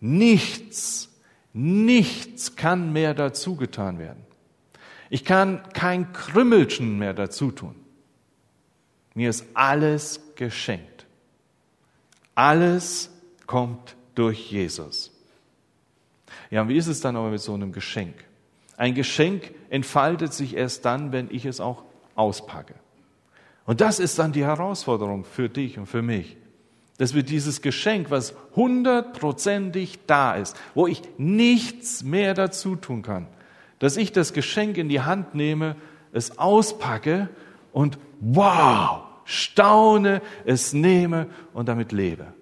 Nichts, 0.00 1.08
nichts 1.54 2.54
kann 2.54 2.92
mehr 2.92 3.14
dazu 3.14 3.56
getan 3.56 3.98
werden. 3.98 4.24
Ich 5.08 5.24
kann 5.24 5.62
kein 5.72 6.12
Krümmelchen 6.12 6.98
mehr 6.98 7.14
dazu 7.14 7.50
tun. 7.50 7.76
Mir 9.14 9.30
ist 9.30 9.46
alles 9.54 10.20
geschenkt. 10.34 11.06
Alles 12.34 13.10
kommt 13.46 13.96
durch 14.16 14.50
Jesus. 14.50 15.12
Ja, 16.50 16.62
und 16.62 16.68
wie 16.68 16.76
ist 16.76 16.88
es 16.88 17.00
dann 17.00 17.16
aber 17.16 17.30
mit 17.30 17.40
so 17.40 17.54
einem 17.54 17.72
Geschenk? 17.72 18.14
Ein 18.76 18.94
Geschenk 18.94 19.52
entfaltet 19.70 20.32
sich 20.32 20.56
erst 20.56 20.84
dann, 20.84 21.12
wenn 21.12 21.28
ich 21.30 21.44
es 21.46 21.60
auch 21.60 21.84
auspacke. 22.14 22.74
Und 23.64 23.80
das 23.80 23.98
ist 23.98 24.18
dann 24.18 24.32
die 24.32 24.44
Herausforderung 24.44 25.24
für 25.24 25.48
dich 25.48 25.78
und 25.78 25.86
für 25.86 26.02
mich, 26.02 26.36
dass 26.98 27.14
wir 27.14 27.22
dieses 27.22 27.62
Geschenk, 27.62 28.10
was 28.10 28.34
hundertprozentig 28.54 29.98
da 30.06 30.34
ist, 30.34 30.56
wo 30.74 30.86
ich 30.86 31.02
nichts 31.18 32.02
mehr 32.02 32.34
dazu 32.34 32.76
tun 32.76 33.02
kann, 33.02 33.26
dass 33.78 33.96
ich 33.96 34.12
das 34.12 34.32
Geschenk 34.32 34.78
in 34.78 34.88
die 34.88 35.02
Hand 35.02 35.34
nehme, 35.34 35.76
es 36.12 36.38
auspacke 36.38 37.28
und 37.72 37.98
wow, 38.20 39.02
staune, 39.24 40.22
es 40.44 40.72
nehme 40.72 41.26
und 41.52 41.68
damit 41.68 41.92
lebe. 41.92 42.35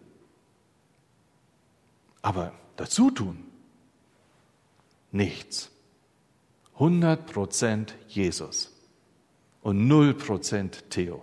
Aber 2.24 2.52
dazu 2.76 3.10
tun 3.10 3.44
nichts. 5.12 5.70
100 6.72 7.26
Prozent 7.26 7.94
Jesus 8.08 8.72
und 9.60 9.86
0 9.86 10.14
Prozent 10.14 10.88
Theo. 10.88 11.22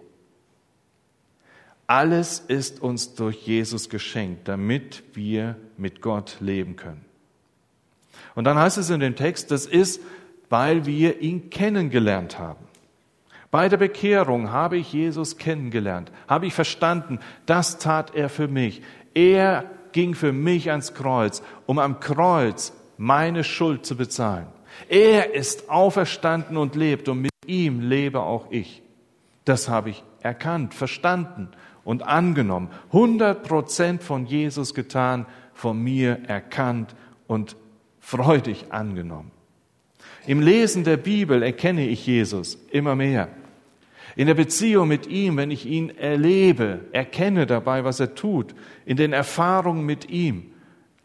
Alles 1.88 2.40
ist 2.40 2.84
uns 2.84 3.16
durch 3.16 3.48
Jesus 3.48 3.90
geschenkt, 3.90 4.48
damit 4.48 5.04
wir 5.14 5.58
mit 5.76 6.02
Gott 6.02 6.38
leben 6.40 6.76
können. 6.76 7.04
Und 8.36 8.44
dann 8.44 8.60
heißt 8.60 8.78
es 8.78 8.92
in 8.92 9.00
dem 9.00 9.16
Text, 9.16 9.50
das 9.50 9.66
ist, 9.66 10.02
weil 10.50 10.86
wir 10.86 11.20
ihn 11.20 11.50
kennengelernt 11.50 12.38
haben. 12.38 12.64
Bei 13.50 13.70
der 13.70 13.78
Bekehrung 13.78 14.52
habe 14.52 14.78
ich 14.78 14.94
Jesus 14.94 15.38
kennengelernt, 15.38 16.12
habe 16.28 16.46
ich 16.46 16.54
verstanden, 16.54 17.20
das 17.48 17.80
tat 17.80 18.14
er 18.14 18.30
für 18.30 18.48
mich. 18.48 18.84
Er 19.16 19.81
ging 19.94 20.16
für 20.16 20.32
mich 20.32 20.70
ans 20.72 20.94
Kreuz, 20.94 21.42
um 21.66 21.80
am 21.80 22.00
Kreuz 22.00 22.74
meine 22.98 23.44
Schuld 23.44 23.86
zu 23.86 23.96
bezahlen. 23.96 24.48
Er 24.88 25.34
ist 25.34 25.70
auferstanden 25.70 26.58
und 26.58 26.76
lebt 26.76 27.10
und 27.10 27.22
mit 27.22 27.32
ihm 27.46 27.80
lebe 27.80 28.22
auch 28.22 28.52
ich. 28.52 28.82
Das 29.46 29.70
habe 29.70 29.90
ich 29.90 30.04
erkannt, 30.22 30.74
verstanden 30.74 31.50
und 31.84 32.04
angenommen. 32.04 32.70
100 32.88 33.44
Prozent 33.44 34.04
von 34.04 34.26
Jesus 34.26 34.74
getan, 34.74 35.26
von 35.54 35.82
mir 35.82 36.20
erkannt 36.28 36.96
und 37.28 37.56
freudig 38.00 38.66
angenommen. 38.70 39.32
Im 40.28 40.40
Lesen 40.40 40.84
der 40.84 40.98
Bibel 40.98 41.42
erkenne 41.42 41.88
ich 41.88 42.06
Jesus 42.06 42.58
immer 42.72 42.96
mehr. 42.96 43.30
In 44.16 44.28
der 44.28 44.34
Beziehung 44.34 44.88
mit 44.88 45.08
ihm, 45.08 45.38
wenn 45.38 45.52
ich 45.52 45.66
ihn 45.66 45.90
erlebe, 45.90 46.82
erkenne 46.92 47.46
dabei, 47.46 47.84
was 47.84 48.00
er 48.00 48.16
tut, 48.16 48.54
in 48.86 48.98
den 48.98 49.14
Erfahrungen 49.14 49.86
mit 49.86 50.10
ihm, 50.10 50.52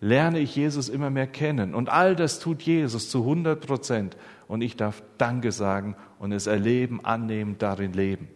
lerne 0.01 0.41
ich 0.41 0.57
Jesus 0.57 0.89
immer 0.89 1.11
mehr 1.11 1.27
kennen. 1.27 1.75
Und 1.75 1.89
all 1.89 2.17
das 2.17 2.39
tut 2.39 2.63
Jesus 2.63 3.11
zu 3.11 3.21
100 3.21 3.65
Prozent. 3.65 4.17
Und 4.49 4.61
ich 4.61 4.77
darf 4.77 5.03
Danke 5.19 5.53
sagen 5.53 5.97
und 6.19 6.33
es 6.33 6.47
erleben, 6.47 7.05
annehmen, 7.05 7.57
darin 7.59 7.93
leben. 7.93 8.29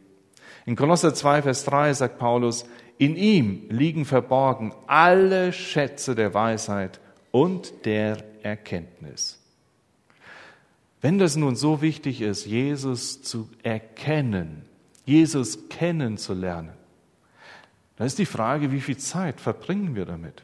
In 0.67 0.77
Kolosser 0.77 1.15
2, 1.15 1.43
Vers 1.43 1.65
3 1.65 1.93
sagt 1.95 2.19
Paulus, 2.19 2.67
in 2.99 3.17
ihm 3.17 3.63
liegen 3.71 4.05
verborgen 4.05 4.75
alle 4.87 5.53
Schätze 5.53 6.15
der 6.15 6.35
Weisheit 6.35 7.01
und 7.31 7.87
der 7.87 8.19
Erkenntnis. 8.43 9.40
Wenn 11.01 11.19
das 11.19 11.37
nun 11.37 11.57
so 11.57 11.81
wichtig 11.81 12.21
ist, 12.21 12.47
Jesus 12.47 13.23
zu 13.23 13.49
erkennen, 13.63 14.63
Jesus 15.05 15.69
kennenzulernen, 15.69 16.73
dann 17.97 18.07
ist 18.07 18.19
die 18.19 18.27
Frage, 18.27 18.73
wie 18.73 18.81
viel 18.81 18.97
Zeit 18.97 19.41
verbringen 19.41 19.95
wir 19.95 20.05
damit? 20.05 20.43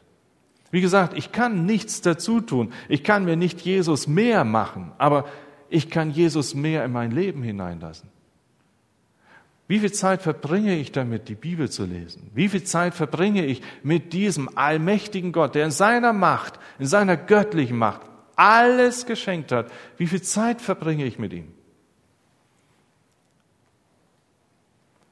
Wie 0.71 0.81
gesagt, 0.81 1.17
ich 1.17 1.31
kann 1.31 1.65
nichts 1.65 2.01
dazu 2.01 2.41
tun. 2.41 2.73
Ich 2.89 3.03
kann 3.03 3.25
mir 3.25 3.35
nicht 3.35 3.61
Jesus 3.61 4.07
mehr 4.07 4.43
machen, 4.43 4.91
aber 4.97 5.25
ich 5.69 5.89
kann 5.89 6.11
Jesus 6.11 6.55
mehr 6.55 6.83
in 6.85 6.91
mein 6.91 7.11
Leben 7.11 7.41
hineinlassen. 7.41 8.09
Wie 9.67 9.79
viel 9.79 9.91
Zeit 9.91 10.21
verbringe 10.21 10.77
ich 10.77 10.91
damit, 10.91 11.27
die 11.27 11.35
Bibel 11.35 11.69
zu 11.69 11.85
lesen? 11.85 12.31
Wie 12.33 12.47
viel 12.47 12.63
Zeit 12.63 12.93
verbringe 12.93 13.45
ich 13.45 13.61
mit 13.83 14.13
diesem 14.13 14.57
allmächtigen 14.57 15.33
Gott, 15.33 15.55
der 15.55 15.65
in 15.65 15.71
seiner 15.71 16.13
Macht, 16.13 16.59
in 16.79 16.85
seiner 16.85 17.17
göttlichen 17.17 17.77
Macht 17.77 18.01
alles 18.37 19.05
geschenkt 19.05 19.51
hat, 19.51 19.69
wie 19.97 20.07
viel 20.07 20.21
Zeit 20.21 20.61
verbringe 20.61 21.03
ich 21.03 21.19
mit 21.19 21.33
ihm? 21.33 21.51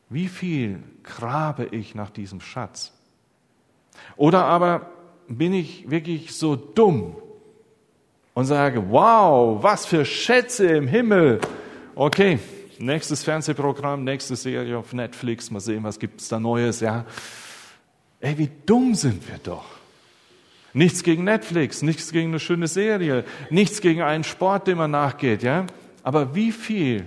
Wie 0.09 0.27
viel 0.27 0.81
grabe 1.03 1.65
ich 1.65 1.95
nach 1.95 2.11
diesem 2.11 2.39
Schatz? 2.39 2.93
Oder 4.15 4.45
aber 4.45 4.91
bin 5.27 5.53
ich 5.53 5.89
wirklich 5.89 6.35
so 6.35 6.55
dumm 6.55 7.17
und 8.33 8.45
sage, 8.45 8.89
wow, 8.89 9.61
was 9.63 9.85
für 9.85 10.05
Schätze 10.05 10.67
im 10.67 10.87
Himmel. 10.87 11.41
Okay, 11.95 12.39
nächstes 12.77 13.23
Fernsehprogramm, 13.23 14.03
nächste 14.03 14.35
Serie 14.35 14.77
auf 14.77 14.93
Netflix, 14.93 15.49
mal 15.49 15.59
sehen, 15.59 15.83
was 15.83 15.97
gibt 15.99 16.21
es 16.21 16.27
da 16.27 16.39
Neues, 16.39 16.81
ja. 16.81 17.05
Ey, 18.19 18.37
wie 18.37 18.51
dumm 18.65 18.93
sind 18.93 19.27
wir 19.27 19.37
doch. 19.39 19.74
Nichts 20.75 21.03
gegen 21.03 21.23
Netflix, 21.23 21.81
nichts 21.81 22.11
gegen 22.11 22.31
eine 22.31 22.39
schöne 22.41 22.67
Serie, 22.67 23.23
nichts 23.49 23.79
gegen 23.79 24.01
einen 24.01 24.25
Sport, 24.25 24.67
dem 24.67 24.77
man 24.77 24.91
nachgeht, 24.91 25.41
ja. 25.41 25.65
Aber 26.03 26.35
wie 26.35 26.51
viel 26.51 27.05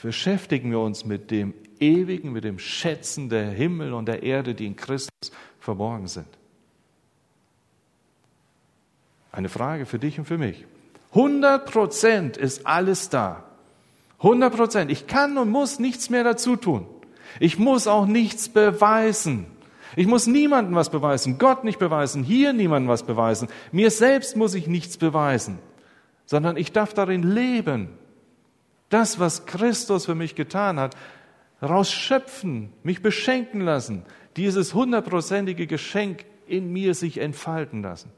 beschäftigen 0.00 0.70
wir 0.70 0.80
uns 0.80 1.04
mit 1.04 1.30
dem 1.30 1.52
ewigen, 1.78 2.32
mit 2.32 2.44
den 2.44 2.58
Schätzen 2.58 3.28
der 3.28 3.50
Himmel 3.50 3.92
und 3.92 4.06
der 4.06 4.22
Erde, 4.22 4.54
die 4.54 4.64
in 4.64 4.76
Christus 4.76 5.30
verborgen 5.60 6.08
sind. 6.08 6.26
Eine 9.30 9.50
Frage 9.50 9.84
für 9.84 9.98
dich 9.98 10.18
und 10.18 10.24
für 10.24 10.38
mich. 10.38 10.64
100 11.10 11.70
Prozent 11.70 12.38
ist 12.38 12.66
alles 12.66 13.10
da. 13.10 13.44
100 14.20 14.56
Prozent. 14.56 14.90
Ich 14.90 15.06
kann 15.06 15.36
und 15.36 15.50
muss 15.50 15.78
nichts 15.78 16.08
mehr 16.08 16.24
dazu 16.24 16.56
tun. 16.56 16.86
Ich 17.40 17.58
muss 17.58 17.86
auch 17.86 18.06
nichts 18.06 18.48
beweisen. 18.48 19.48
Ich 19.96 20.06
muss 20.06 20.26
niemandem 20.26 20.74
was 20.74 20.90
beweisen, 20.90 21.38
Gott 21.38 21.64
nicht 21.64 21.78
beweisen, 21.78 22.22
hier 22.22 22.52
niemandem 22.52 22.88
was 22.88 23.02
beweisen. 23.02 23.48
Mir 23.72 23.90
selbst 23.90 24.36
muss 24.36 24.54
ich 24.54 24.66
nichts 24.66 24.96
beweisen, 24.96 25.58
sondern 26.24 26.56
ich 26.56 26.72
darf 26.72 26.94
darin 26.94 27.22
leben. 27.22 27.90
Das, 28.88 29.18
was 29.18 29.46
Christus 29.46 30.06
für 30.06 30.14
mich 30.14 30.34
getan 30.34 30.78
hat, 30.78 30.96
rausschöpfen, 31.62 32.72
mich 32.82 33.02
beschenken 33.02 33.60
lassen, 33.60 34.04
dieses 34.36 34.74
hundertprozentige 34.74 35.66
Geschenk 35.66 36.24
in 36.46 36.72
mir 36.72 36.94
sich 36.94 37.18
entfalten 37.18 37.82
lassen. 37.82 38.10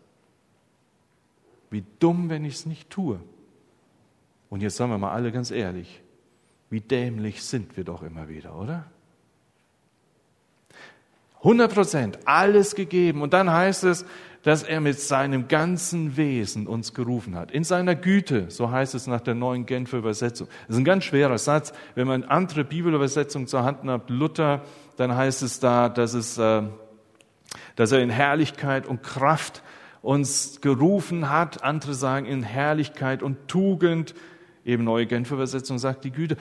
Wie 1.71 1.85
dumm, 1.99 2.31
wenn 2.31 2.45
ich 2.45 2.55
es 2.55 2.67
nicht 2.67 2.91
tue. 2.91 3.21
Und 4.49 4.63
jetzt 4.63 4.77
sagen 4.77 4.91
wir 4.91 4.99
mal 4.99 5.13
alle 5.13 5.33
ganz 5.33 5.51
ehrlich, 5.51 6.03
wie 6.71 6.81
dämlich 6.81 7.43
sind 7.43 7.77
wir 7.77 7.85
doch 7.85 8.03
immer 8.03 8.29
wieder, 8.29 8.57
oder? 8.57 8.87
100 11.45 11.75
Prozent, 11.75 12.19
alles 12.25 12.75
gegeben. 12.75 13.21
Und 13.21 13.35
dann 13.35 13.53
heißt 13.53 13.85
es, 13.85 14.07
dass 14.43 14.63
er 14.63 14.81
mit 14.81 14.99
seinem 14.99 15.47
ganzen 15.47 16.17
Wesen 16.17 16.67
uns 16.67 16.95
gerufen 16.95 17.37
hat. 17.37 17.51
In 17.51 17.65
seiner 17.65 17.95
Güte, 17.95 18.47
so 18.51 18.71
heißt 18.71 18.95
es 18.95 19.07
nach 19.07 19.21
der 19.21 19.35
neuen 19.35 19.67
Genfer 19.67 19.99
Übersetzung. 19.99 20.49
Das 20.67 20.77
ist 20.77 20.81
ein 20.81 20.85
ganz 20.85 21.05
schwerer 21.05 21.39
Satz. 21.39 21.73
Wenn 21.95 22.07
man 22.07 22.25
andere 22.25 22.65
Bibelübersetzungen 22.65 23.47
zur 23.47 23.63
Hand 23.63 23.85
hat, 23.85 24.09
Luther, 24.11 24.63
dann 24.97 25.15
heißt 25.15 25.43
es 25.43 25.61
da, 25.61 25.89
dass, 25.91 26.15
es, 26.15 26.39
äh, 26.39 26.63
dass 27.77 27.93
er 27.93 28.01
in 28.01 28.11
Herrlichkeit 28.11 28.87
und 28.87 29.03
Kraft 29.03 29.63
uns 30.01 30.61
gerufen 30.63 31.31
hat. 31.31 31.63
Andere 31.63 31.95
sagen 31.95 32.27
in 32.27 32.43
Herrlichkeit 32.43 33.23
und 33.23 33.49
Tugend. 33.49 34.15
Eben 34.65 34.85
neue 34.85 35.07
Genfer 35.07 35.35
Übersetzung 35.35 35.79
sagt 35.79 36.05
die 36.05 36.11
Güte. 36.11 36.37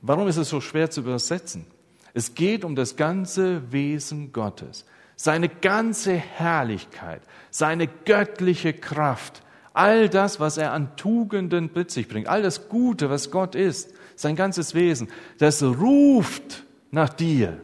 Warum 0.00 0.28
ist 0.28 0.36
es 0.36 0.50
so 0.50 0.60
schwer 0.60 0.90
zu 0.90 1.00
übersetzen? 1.00 1.66
Es 2.14 2.34
geht 2.34 2.64
um 2.64 2.76
das 2.76 2.96
ganze 2.96 3.72
Wesen 3.72 4.32
Gottes, 4.32 4.86
seine 5.16 5.48
ganze 5.48 6.12
Herrlichkeit, 6.12 7.20
seine 7.50 7.88
göttliche 7.88 8.72
Kraft, 8.72 9.42
all 9.72 10.08
das, 10.08 10.38
was 10.38 10.56
er 10.56 10.72
an 10.72 10.96
Tugenden 10.96 11.70
mit 11.74 11.90
sich 11.90 12.06
bringt, 12.06 12.28
all 12.28 12.42
das 12.42 12.68
Gute, 12.68 13.10
was 13.10 13.32
Gott 13.32 13.56
ist, 13.56 13.92
sein 14.14 14.36
ganzes 14.36 14.74
Wesen, 14.74 15.08
das 15.38 15.62
ruft 15.62 16.64
nach 16.92 17.08
dir. 17.08 17.60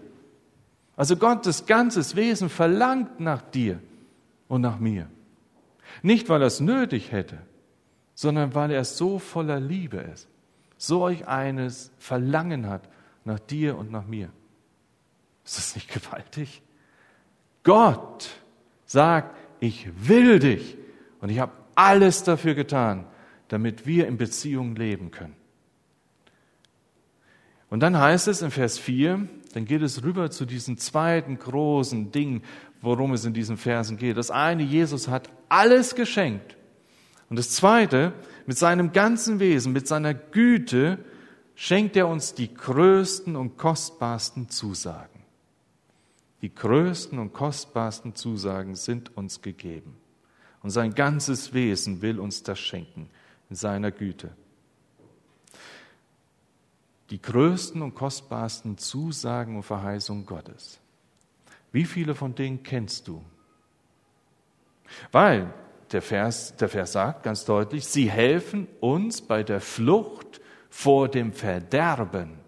Also 0.96 1.16
Gottes 1.16 1.66
ganzes 1.66 2.16
Wesen 2.16 2.48
verlangt 2.48 3.20
nach 3.20 3.42
dir 3.42 3.78
und 4.48 4.60
nach 4.62 4.80
mir. 4.80 5.06
Nicht, 6.02 6.28
weil 6.28 6.42
er 6.42 6.48
es 6.48 6.60
nötig 6.60 7.12
hätte, 7.12 7.38
sondern 8.14 8.54
weil 8.54 8.72
er 8.72 8.84
so 8.84 9.20
voller 9.20 9.60
Liebe 9.60 9.98
ist, 9.98 10.28
solch 10.76 11.28
eines 11.28 11.92
Verlangen 11.98 12.68
hat 12.68 12.88
nach 13.24 13.38
dir 13.38 13.78
und 13.78 13.92
nach 13.92 14.06
mir. 14.06 14.30
Ist 15.44 15.58
das 15.58 15.74
nicht 15.74 15.92
gewaltig? 15.92 16.62
Gott 17.62 18.30
sagt, 18.86 19.36
ich 19.60 19.88
will 20.08 20.38
dich 20.38 20.76
und 21.20 21.28
ich 21.30 21.38
habe 21.38 21.52
alles 21.74 22.22
dafür 22.22 22.54
getan, 22.54 23.06
damit 23.48 23.86
wir 23.86 24.06
in 24.06 24.16
Beziehung 24.16 24.74
leben 24.76 25.10
können. 25.10 25.36
Und 27.68 27.80
dann 27.80 27.98
heißt 27.98 28.28
es 28.28 28.42
in 28.42 28.50
Vers 28.50 28.78
4, 28.78 29.28
dann 29.54 29.64
geht 29.64 29.82
es 29.82 30.02
rüber 30.02 30.30
zu 30.30 30.44
diesem 30.44 30.76
zweiten 30.78 31.38
großen 31.38 32.10
Ding, 32.10 32.42
worum 32.80 33.12
es 33.12 33.24
in 33.24 33.34
diesen 33.34 33.56
Versen 33.56 33.96
geht. 33.96 34.16
Das 34.16 34.30
eine, 34.30 34.62
Jesus 34.62 35.08
hat 35.08 35.30
alles 35.48 35.94
geschenkt. 35.94 36.56
Und 37.28 37.38
das 37.38 37.50
zweite, 37.50 38.12
mit 38.46 38.58
seinem 38.58 38.92
ganzen 38.92 39.38
Wesen, 39.38 39.72
mit 39.72 39.86
seiner 39.86 40.14
Güte, 40.14 40.98
schenkt 41.54 41.96
er 41.96 42.08
uns 42.08 42.34
die 42.34 42.52
größten 42.52 43.36
und 43.36 43.56
kostbarsten 43.56 44.48
Zusagen. 44.48 45.19
Die 46.42 46.54
größten 46.54 47.18
und 47.18 47.32
kostbarsten 47.32 48.14
Zusagen 48.14 48.74
sind 48.74 49.16
uns 49.16 49.42
gegeben. 49.42 49.96
Und 50.62 50.70
sein 50.70 50.94
ganzes 50.94 51.52
Wesen 51.52 52.02
will 52.02 52.18
uns 52.18 52.42
das 52.42 52.58
schenken 52.58 53.10
in 53.48 53.56
seiner 53.56 53.90
Güte. 53.90 54.30
Die 57.10 57.20
größten 57.20 57.82
und 57.82 57.94
kostbarsten 57.94 58.78
Zusagen 58.78 59.56
und 59.56 59.64
Verheißungen 59.64 60.26
Gottes. 60.26 60.80
Wie 61.72 61.84
viele 61.84 62.14
von 62.14 62.34
denen 62.34 62.62
kennst 62.62 63.08
du? 63.08 63.24
Weil 65.12 65.52
der 65.92 66.02
Vers, 66.02 66.56
der 66.56 66.68
Vers 66.68 66.92
sagt 66.92 67.24
ganz 67.24 67.44
deutlich, 67.44 67.86
sie 67.86 68.10
helfen 68.10 68.68
uns 68.80 69.22
bei 69.22 69.42
der 69.42 69.60
Flucht 69.60 70.40
vor 70.68 71.08
dem 71.08 71.32
Verderben. 71.32 72.39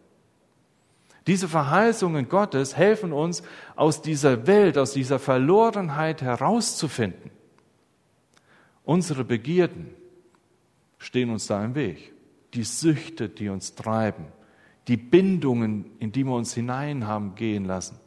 Diese 1.27 1.49
Verheißungen 1.49 2.29
Gottes 2.29 2.77
helfen 2.77 3.13
uns, 3.13 3.43
aus 3.77 4.03
dieser 4.03 4.47
Welt, 4.47 4.77
aus 4.77 4.93
dieser 4.93 5.19
Verlorenheit 5.19 6.21
herauszufinden. 6.23 7.31
Unsere 8.85 9.25
Begierden 9.25 9.95
stehen 10.99 11.31
uns 11.31 11.47
da 11.47 11.65
im 11.65 11.75
Weg. 11.75 12.13
Die 12.55 12.65
Süchte, 12.65 13.29
die 13.29 13.49
uns 13.49 13.75
treiben, 13.75 14.27
die 14.89 14.97
Bindungen, 14.97 15.93
in 16.01 16.11
die 16.11 16.25
wir 16.25 16.35
uns 16.35 16.55
hinein 16.55 17.07
haben 17.07 17.35
gehen 17.37 17.65
lassen. 17.65 17.99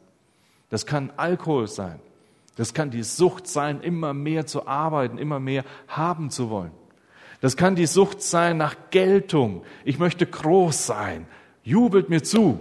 Das 0.69 0.85
kann 0.85 1.11
Alkohol 1.15 1.67
sein. 1.67 1.99
Das 2.57 2.73
kann 2.73 2.91
die 2.91 3.03
Sucht 3.03 3.47
sein, 3.47 3.81
immer 3.81 4.13
mehr 4.13 4.45
zu 4.45 4.67
arbeiten, 4.67 5.17
immer 5.17 5.39
mehr 5.39 5.63
haben 5.87 6.29
zu 6.29 6.49
wollen. 6.49 6.71
Das 7.41 7.57
kann 7.57 7.75
die 7.75 7.85
Sucht 7.85 8.21
sein 8.21 8.57
nach 8.57 8.75
Geltung. 8.91 9.63
Ich 9.83 9.99
möchte 9.99 10.25
groß 10.25 10.85
sein. 10.85 11.27
Jubelt 11.63 12.09
mir 12.09 12.23
zu 12.23 12.59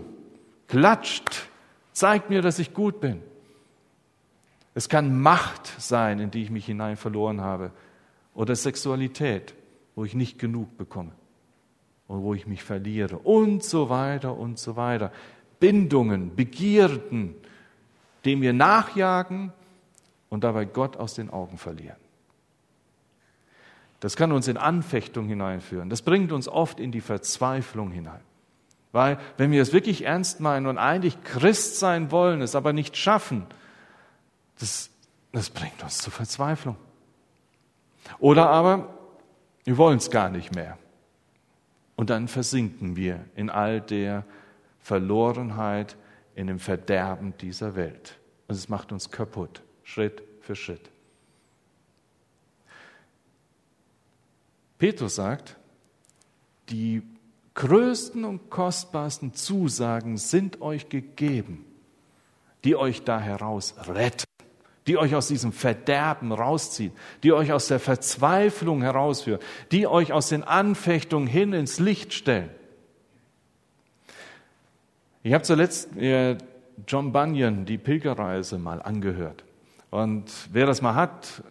klatscht, 0.74 1.48
zeigt 1.92 2.30
mir, 2.30 2.42
dass 2.42 2.58
ich 2.58 2.74
gut 2.74 3.00
bin. 3.00 3.22
Es 4.74 4.88
kann 4.88 5.20
Macht 5.20 5.68
sein, 5.78 6.18
in 6.18 6.32
die 6.32 6.42
ich 6.42 6.50
mich 6.50 6.66
hinein 6.66 6.96
verloren 6.96 7.40
habe, 7.40 7.70
oder 8.34 8.56
Sexualität, 8.56 9.54
wo 9.94 10.04
ich 10.04 10.16
nicht 10.16 10.40
genug 10.40 10.76
bekomme 10.76 11.12
oder 12.08 12.20
wo 12.22 12.34
ich 12.34 12.48
mich 12.48 12.64
verliere 12.64 13.18
und 13.18 13.62
so 13.62 13.88
weiter 13.88 14.36
und 14.36 14.58
so 14.58 14.74
weiter. 14.74 15.12
Bindungen, 15.60 16.34
Begierden, 16.34 17.36
dem 18.24 18.42
wir 18.42 18.52
nachjagen 18.52 19.52
und 20.28 20.42
dabei 20.42 20.64
Gott 20.64 20.96
aus 20.96 21.14
den 21.14 21.30
Augen 21.30 21.56
verlieren. 21.56 22.00
Das 24.00 24.16
kann 24.16 24.32
uns 24.32 24.48
in 24.48 24.56
Anfechtung 24.56 25.28
hineinführen. 25.28 25.88
Das 25.88 26.02
bringt 26.02 26.32
uns 26.32 26.48
oft 26.48 26.80
in 26.80 26.90
die 26.90 27.00
Verzweiflung 27.00 27.92
hinein. 27.92 28.22
Weil 28.94 29.18
wenn 29.38 29.50
wir 29.50 29.60
es 29.60 29.72
wirklich 29.72 30.04
ernst 30.04 30.38
meinen 30.38 30.68
und 30.68 30.78
eigentlich 30.78 31.24
Christ 31.24 31.80
sein 31.80 32.12
wollen, 32.12 32.40
es 32.40 32.54
aber 32.54 32.72
nicht 32.72 32.96
schaffen, 32.96 33.44
das, 34.60 34.88
das 35.32 35.50
bringt 35.50 35.82
uns 35.82 35.98
zur 35.98 36.12
Verzweiflung. 36.12 36.76
Oder 38.20 38.48
aber 38.50 38.96
wir 39.64 39.78
wollen 39.78 39.96
es 39.96 40.12
gar 40.12 40.30
nicht 40.30 40.54
mehr. 40.54 40.78
Und 41.96 42.08
dann 42.08 42.28
versinken 42.28 42.94
wir 42.94 43.24
in 43.34 43.50
all 43.50 43.80
der 43.80 44.24
Verlorenheit, 44.78 45.96
in 46.36 46.46
dem 46.46 46.60
Verderben 46.60 47.36
dieser 47.38 47.74
Welt. 47.74 48.20
Und 48.46 48.54
es 48.54 48.68
macht 48.68 48.92
uns 48.92 49.10
kaputt, 49.10 49.60
Schritt 49.82 50.22
für 50.40 50.54
Schritt. 50.54 50.88
Petrus 54.78 55.16
sagt, 55.16 55.56
die 56.68 57.02
größten 57.54 58.24
und 58.24 58.50
kostbarsten 58.50 59.34
Zusagen 59.34 60.16
sind 60.16 60.60
euch 60.60 60.88
gegeben, 60.88 61.64
die 62.64 62.76
euch 62.76 63.04
da 63.04 63.20
heraus 63.20 63.74
retten, 63.86 64.26
die 64.86 64.98
euch 64.98 65.14
aus 65.14 65.28
diesem 65.28 65.52
Verderben 65.52 66.32
rausziehen, 66.32 66.92
die 67.22 67.32
euch 67.32 67.52
aus 67.52 67.68
der 67.68 67.80
Verzweiflung 67.80 68.82
herausführen, 68.82 69.40
die 69.70 69.86
euch 69.86 70.12
aus 70.12 70.28
den 70.28 70.42
Anfechtungen 70.42 71.28
hin 71.28 71.52
ins 71.52 71.78
Licht 71.78 72.12
stellen. 72.12 72.50
Ich 75.22 75.32
habe 75.32 75.44
zuletzt 75.44 75.94
mir 75.94 76.36
John 76.86 77.12
Bunyan 77.12 77.64
die 77.64 77.78
Pilgerreise 77.78 78.58
mal 78.58 78.82
angehört. 78.82 79.44
Und 79.90 80.30
wer 80.52 80.66
das 80.66 80.82
mal 80.82 80.96
hat, 80.96 81.42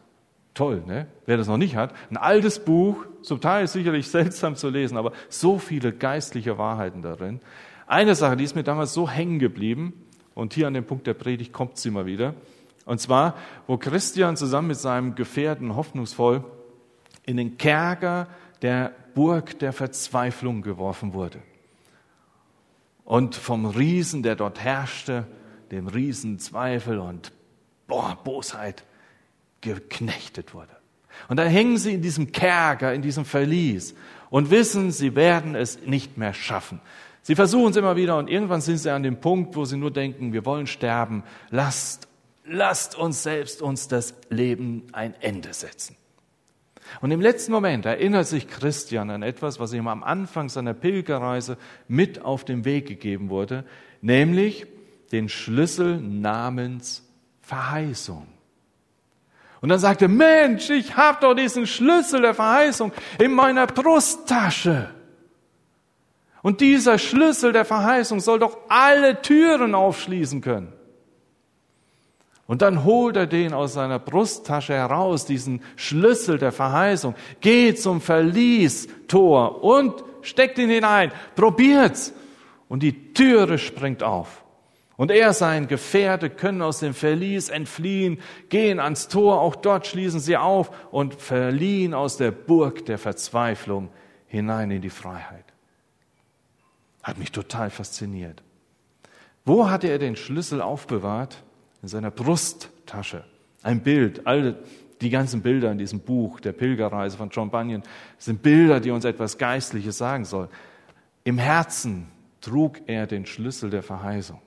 Toll, 0.54 0.84
ne? 0.86 1.08
Wer 1.26 1.38
das 1.38 1.48
noch 1.48 1.58
nicht 1.58 1.76
hat, 1.76 1.94
ein 2.12 2.18
altes 2.18 2.64
Buch, 2.64 3.06
zum 3.22 3.42
Teil 3.42 3.68
sicherlich 3.68 4.08
seltsam 4.10 4.56
zu 4.56 4.70
lesen, 4.70 4.98
aber 4.98 5.14
so 5.30 5.58
viele 5.58 5.92
geistliche 5.94 6.58
Wahrheiten 6.58 7.02
darin. 7.02 7.40
Eine 7.88 8.16
Sache, 8.16 8.38
die 8.38 8.44
ist 8.44 8.56
mir 8.56 8.64
damals 8.64 8.94
so 8.94 9.10
hängen 9.10 9.40
geblieben, 9.40 9.94
und 10.36 10.54
hier 10.56 10.66
an 10.66 10.74
dem 10.74 10.86
Punkt 10.86 11.06
der 11.06 11.14
Predigt 11.14 11.54
kommt 11.54 11.78
sie 11.78 11.92
mal 11.92 12.06
wieder, 12.06 12.34
und 12.86 13.00
zwar, 13.00 13.36
wo 13.68 13.78
Christian 13.78 14.36
zusammen 14.36 14.70
mit 14.70 14.78
seinem 14.78 15.16
Gefährten 15.16 15.76
hoffnungsvoll 15.76 16.44
in 17.26 17.38
den 17.38 17.58
Kerker 17.58 18.28
der 18.62 18.94
Burg 19.14 19.60
der 19.60 19.74
Verzweiflung 19.74 20.62
geworfen 20.62 21.14
wurde. 21.14 21.40
und 23.06 23.36
vom 23.36 23.66
Riesen, 23.66 24.24
der 24.24 24.36
dort 24.36 24.60
herrschte, 24.60 25.28
dem 25.72 25.88
Riesen 25.88 26.40
Zweifel 26.40 27.00
und 27.00 27.32
boah, 27.88 28.18
Bosheit 28.24 28.86
geknechtet 29.64 30.54
wurde. 30.54 30.76
Und 31.30 31.38
da 31.38 31.44
hängen 31.44 31.78
sie 31.78 31.94
in 31.94 32.02
diesem 32.02 32.32
Kerker, 32.32 32.94
in 32.94 33.02
diesem 33.02 33.26
Verlies 33.26 33.96
und 34.30 34.52
wissen, 34.52 34.92
sie 34.92 35.16
werden 35.16 35.56
es 35.56 35.86
nicht 35.86 36.18
mehr 36.18 36.34
schaffen. 36.34 36.82
Sie 37.22 37.36
versuchen 37.36 37.72
es 37.72 37.78
immer 37.78 37.96
wieder 37.96 38.18
und 38.18 38.30
irgendwann 38.30 38.62
sind 38.62 38.78
sie 38.78 38.92
an 38.92 39.04
dem 39.04 39.20
Punkt, 39.20 39.56
wo 39.56 39.66
sie 39.66 39.78
nur 39.78 39.92
denken, 39.92 40.34
wir 40.34 40.46
wollen 40.46 40.68
sterben. 40.68 41.24
Lasst, 41.50 42.08
lasst 42.46 42.96
uns 42.96 43.24
selbst 43.24 43.62
uns 43.62 43.88
das 43.88 44.14
Leben 44.30 44.84
ein 44.92 45.16
Ende 45.22 45.54
setzen. 45.54 45.96
Und 47.02 47.12
im 47.12 47.22
letzten 47.22 47.54
Moment 47.54 47.86
erinnert 47.86 48.28
sich 48.28 48.48
Christian 48.48 49.10
an 49.10 49.24
etwas, 49.24 49.60
was 49.60 49.72
ihm 49.72 49.88
am 49.88 50.04
Anfang 50.04 50.50
seiner 50.50 50.74
Pilgerreise 50.74 51.58
mit 51.88 52.22
auf 52.22 52.44
den 52.44 52.66
Weg 52.66 52.88
gegeben 52.88 53.30
wurde, 53.30 53.64
nämlich 54.02 54.68
den 55.14 55.30
Schlüssel 55.30 56.02
namens 56.02 57.08
Verheißung. 57.42 58.28
Und 59.64 59.70
dann 59.70 59.80
sagte, 59.80 60.10
Mensch, 60.10 60.70
ich 60.70 60.98
habe 60.98 61.20
doch 61.22 61.34
diesen 61.34 61.66
Schlüssel 61.66 62.22
der 62.22 62.34
Verheißung 62.34 62.92
in 63.18 63.32
meiner 63.32 63.66
Brusttasche. 63.66 64.90
Und 66.42 66.60
dieser 66.60 66.98
Schlüssel 66.98 67.54
der 67.54 67.64
Verheißung 67.64 68.20
soll 68.20 68.40
doch 68.40 68.58
alle 68.68 69.22
Türen 69.22 69.74
aufschließen 69.74 70.42
können. 70.42 70.74
Und 72.46 72.62
dann 72.62 72.84
holt 72.84 73.16
er 73.16 73.26
den 73.26 73.54
aus 73.54 73.72
seiner 73.72 74.00
Brusttasche 74.00 74.74
heraus, 74.74 75.26
diesen 75.26 75.62
Schlüssel 75.78 76.38
der 76.38 76.52
Verheißung, 76.52 77.16
geht 77.40 77.82
zum 77.82 78.02
Verliestor 78.02 79.64
und 79.64 80.04
steckt 80.24 80.58
ihn 80.58 80.70
hinein, 80.70 81.14
probiert's. 81.36 82.12
Und 82.68 82.84
die 82.84 83.14
Türe 83.14 83.58
springt 83.58 84.04
auf. 84.04 84.43
Und 84.96 85.10
er, 85.10 85.34
sein 85.34 85.68
Gefährte 85.68 86.30
können 86.30 86.62
aus 86.62 86.80
dem 86.80 86.94
Verlies 86.94 87.50
entfliehen, 87.50 88.20
gehen 88.50 88.80
ans 88.80 89.08
Tor, 89.08 89.42
auch 89.42 89.56
dort 89.56 89.88
schließen 89.88 90.20
sie 90.20 90.38
auf 90.38 90.72
und 90.92 91.16
verliehen 91.16 91.94
aus 91.94 92.18
der 92.18 92.32
Burg 92.32 92.86
der 92.86 93.00
Verzweiflung 93.00 93.90
hinein 94.28 94.70
in 94.70 94.82
die 94.82 94.92
Freiheit. 94.92 95.46
Hat 97.02 97.18
mich 97.18 97.32
total 97.32 97.70
fasziniert. 97.70 98.44
Wo 99.46 99.70
hatte 99.70 99.88
er 99.88 99.98
den 99.98 100.16
Schlüssel 100.16 100.62
aufbewahrt? 100.62 101.44
In 101.82 101.90
seiner 101.90 102.12
Brusttasche. 102.12 103.26
Ein 103.62 103.82
Bild, 103.82 104.26
alle 104.26 104.58
die 105.02 105.10
ganzen 105.10 105.42
Bilder 105.42 105.72
in 105.72 105.78
diesem 105.78 106.00
Buch 106.00 106.40
der 106.40 106.54
Pilgerreise 106.54 107.18
von 107.18 107.30
John 107.30 107.52
Bunyan 107.52 107.84
sind 108.18 108.42
Bilder, 108.42 108.80
die 108.80 108.92
uns 108.92 109.04
etwas 109.04 109.38
Geistliches 109.38 109.98
sagen 109.98 110.24
sollen. 110.24 110.48
Im 111.26 111.38
Herzen 111.38 112.08
trug 112.40 112.82
er 112.88 113.06
den 113.06 113.26
Schlüssel 113.26 113.70
der 113.70 113.84
Verheißung. 113.84 114.40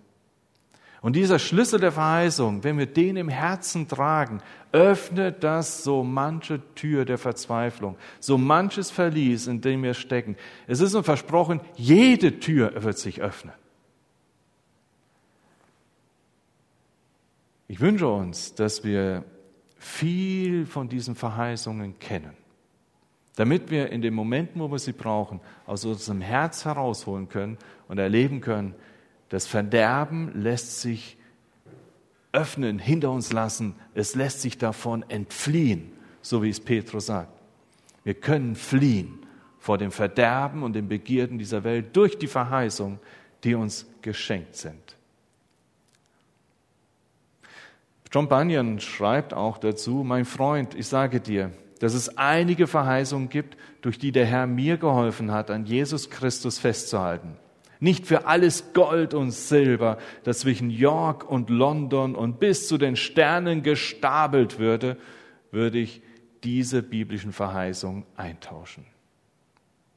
Und 1.02 1.14
dieser 1.14 1.38
Schlüssel 1.38 1.78
der 1.78 1.92
Verheißung, 1.92 2.64
wenn 2.64 2.78
wir 2.78 2.86
den 2.86 3.16
im 3.16 3.28
Herzen 3.28 3.86
tragen, 3.86 4.40
öffnet 4.72 5.44
das 5.44 5.84
so 5.84 6.02
manche 6.02 6.60
Tür 6.74 7.04
der 7.04 7.18
Verzweiflung, 7.18 7.96
so 8.20 8.38
manches 8.38 8.90
Verlies, 8.90 9.46
in 9.46 9.60
dem 9.60 9.82
wir 9.82 9.94
stecken. 9.94 10.36
Es 10.66 10.80
ist 10.80 10.94
uns 10.94 11.06
versprochen, 11.06 11.60
jede 11.76 12.40
Tür 12.40 12.82
wird 12.82 12.98
sich 12.98 13.20
öffnen. 13.20 13.54
Ich 17.68 17.80
wünsche 17.80 18.08
uns, 18.08 18.54
dass 18.54 18.84
wir 18.84 19.24
viel 19.78 20.66
von 20.66 20.88
diesen 20.88 21.14
Verheißungen 21.14 21.98
kennen, 21.98 22.32
damit 23.34 23.70
wir 23.70 23.90
in 23.90 24.02
den 24.02 24.14
Momenten, 24.14 24.60
wo 24.60 24.70
wir 24.70 24.78
sie 24.78 24.92
brauchen, 24.92 25.40
aus 25.66 25.84
unserem 25.84 26.20
Herz 26.20 26.64
herausholen 26.64 27.28
können 27.28 27.58
und 27.88 27.98
erleben 27.98 28.40
können, 28.40 28.74
das 29.28 29.46
Verderben 29.46 30.32
lässt 30.34 30.80
sich 30.80 31.16
öffnen, 32.32 32.78
hinter 32.78 33.10
uns 33.10 33.32
lassen. 33.32 33.74
Es 33.94 34.14
lässt 34.14 34.42
sich 34.42 34.58
davon 34.58 35.04
entfliehen, 35.08 35.92
so 36.22 36.42
wie 36.42 36.50
es 36.50 36.60
Petrus 36.60 37.06
sagt. 37.06 37.32
Wir 38.04 38.14
können 38.14 38.54
fliehen 38.54 39.18
vor 39.58 39.78
dem 39.78 39.90
Verderben 39.90 40.62
und 40.62 40.74
den 40.74 40.86
Begierden 40.86 41.38
dieser 41.38 41.64
Welt 41.64 41.96
durch 41.96 42.18
die 42.18 42.28
Verheißung, 42.28 43.00
die 43.42 43.54
uns 43.54 43.86
geschenkt 44.02 44.54
sind. 44.56 44.96
John 48.12 48.28
Bunyan 48.28 48.78
schreibt 48.78 49.34
auch 49.34 49.58
dazu, 49.58 50.04
mein 50.04 50.24
Freund, 50.24 50.74
ich 50.74 50.86
sage 50.86 51.20
dir, 51.20 51.50
dass 51.80 51.94
es 51.94 52.16
einige 52.16 52.66
Verheißungen 52.66 53.28
gibt, 53.28 53.56
durch 53.80 53.98
die 53.98 54.12
der 54.12 54.26
Herr 54.26 54.46
mir 54.46 54.76
geholfen 54.76 55.32
hat, 55.32 55.50
an 55.50 55.66
Jesus 55.66 56.08
Christus 56.08 56.58
festzuhalten. 56.58 57.36
Nicht 57.80 58.06
für 58.06 58.26
alles 58.26 58.72
Gold 58.72 59.14
und 59.14 59.30
Silber, 59.30 59.98
das 60.24 60.40
zwischen 60.40 60.70
York 60.70 61.30
und 61.30 61.50
London 61.50 62.14
und 62.14 62.40
bis 62.40 62.68
zu 62.68 62.78
den 62.78 62.96
Sternen 62.96 63.62
gestapelt 63.62 64.58
würde, 64.58 64.96
würde 65.50 65.78
ich 65.78 66.02
diese 66.44 66.82
biblischen 66.82 67.32
Verheißungen 67.32 68.04
eintauschen. 68.16 68.86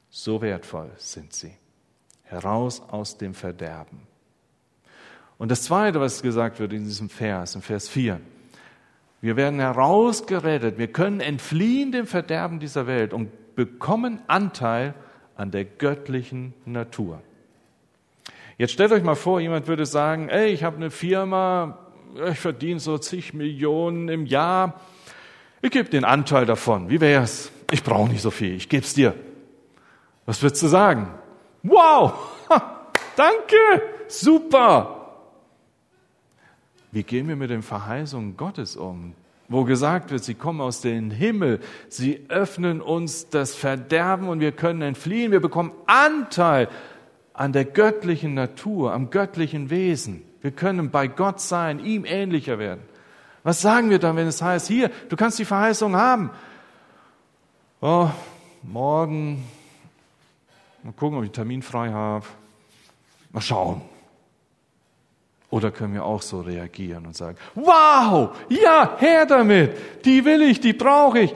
So 0.10 0.42
wertvoll 0.42 0.90
sind 0.98 1.34
sie. 1.34 1.54
Heraus 2.24 2.82
aus 2.82 3.18
dem 3.18 3.34
Verderben. 3.34 4.02
Und 5.38 5.52
das 5.52 5.64
Zweite, 5.64 6.00
was 6.00 6.22
gesagt 6.22 6.60
wird 6.60 6.74
in 6.74 6.84
diesem 6.84 7.10
Vers, 7.10 7.56
in 7.56 7.62
Vers 7.62 7.88
4, 7.88 8.20
wir 9.22 9.36
werden 9.36 9.60
herausgerettet, 9.60 10.78
wir 10.78 10.92
können 10.92 11.20
entfliehen 11.20 11.92
dem 11.92 12.08
Verderben 12.08 12.60
dieser 12.60 12.88
Welt 12.88 13.14
und 13.14 13.56
bekommen 13.56 14.22
Anteil 14.28 14.94
an 15.36 15.52
der 15.52 15.66
göttlichen 15.66 16.54
Natur. 16.66 17.22
Jetzt 18.60 18.74
stellt 18.74 18.92
euch 18.92 19.04
mal 19.04 19.16
vor, 19.16 19.40
jemand 19.40 19.68
würde 19.68 19.86
sagen, 19.86 20.28
ey, 20.28 20.48
ich 20.48 20.66
habe 20.66 20.76
eine 20.76 20.92
Firma, 20.92 21.78
ich 22.30 22.40
verdiene 22.40 22.82
so 22.82 22.98
zig 22.98 23.34
Millionen 23.34 24.10
im 24.10 24.26
Jahr, 24.26 24.82
ich 25.62 25.72
gebe 25.72 25.88
den 25.88 26.04
Anteil 26.04 26.46
davon. 26.46 26.90
Wie 26.90 27.00
wär's? 27.00 27.54
Ich 27.72 27.84
brauche 27.84 28.10
nicht 28.10 28.22
so 28.22 28.32
viel, 28.32 28.56
ich 28.56 28.68
gebe 28.68 28.84
es 28.84 28.94
dir. 28.94 29.16
Was 30.26 30.44
würdest 30.44 30.62
du 30.62 30.68
sagen? 30.68 31.08
Wow, 31.64 32.12
danke, 33.16 33.56
super. 34.10 35.14
Wie 36.92 37.04
gehen 37.04 37.30
wir 37.30 37.38
mit 37.38 37.52
den 37.52 37.62
Verheißungen 37.62 38.36
Gottes 38.36 38.76
um? 38.76 39.14
Wo 39.48 39.64
gesagt 39.64 40.12
wird, 40.12 40.26
sie 40.26 40.36
kommen 40.36 40.60
aus 40.60 40.82
dem 40.82 41.12
Himmel, 41.12 41.62
sie 41.88 42.26
öffnen 42.28 42.82
uns 42.82 43.30
das 43.30 43.56
Verderben 43.56 44.28
und 44.28 44.42
wir 44.42 44.52
können 44.52 44.82
entfliehen, 44.82 45.32
wir 45.32 45.40
bekommen 45.40 45.72
Anteil 45.88 46.68
an 47.40 47.54
der 47.54 47.64
göttlichen 47.64 48.34
Natur, 48.34 48.92
am 48.92 49.12
göttlichen 49.12 49.70
Wesen. 49.70 50.24
Wir 50.42 50.52
können 50.52 50.92
bei 50.92 51.08
Gott 51.08 51.40
sein, 51.40 51.80
ihm 51.80 52.04
ähnlicher 52.04 52.60
werden. 52.60 52.82
Was 53.44 53.62
sagen 53.62 53.90
wir 53.90 53.98
dann, 53.98 54.18
wenn 54.18 54.28
es 54.28 54.42
heißt, 54.42 54.68
hier, 54.68 54.92
du 55.08 55.16
kannst 55.16 55.40
die 55.40 55.46
Verheißung 55.46 55.96
haben? 55.96 56.32
Oh, 57.80 58.10
morgen, 58.62 59.46
mal 60.84 60.92
gucken, 60.92 61.18
ob 61.18 61.24
ich 61.24 61.30
einen 61.30 61.34
Termin 61.34 61.62
frei 61.62 61.92
habe. 61.92 62.26
Mal 63.32 63.40
schauen. 63.40 63.84
Oder 65.50 65.72
können 65.72 65.94
wir 65.94 66.04
auch 66.04 66.22
so 66.22 66.42
reagieren 66.42 67.06
und 67.06 67.16
sagen, 67.16 67.38
wow, 67.56 68.36
ja, 68.50 68.98
her 68.98 69.26
damit, 69.26 70.04
die 70.04 70.26
will 70.26 70.42
ich, 70.42 70.60
die 70.60 70.74
brauche 70.74 71.20
ich. 71.20 71.34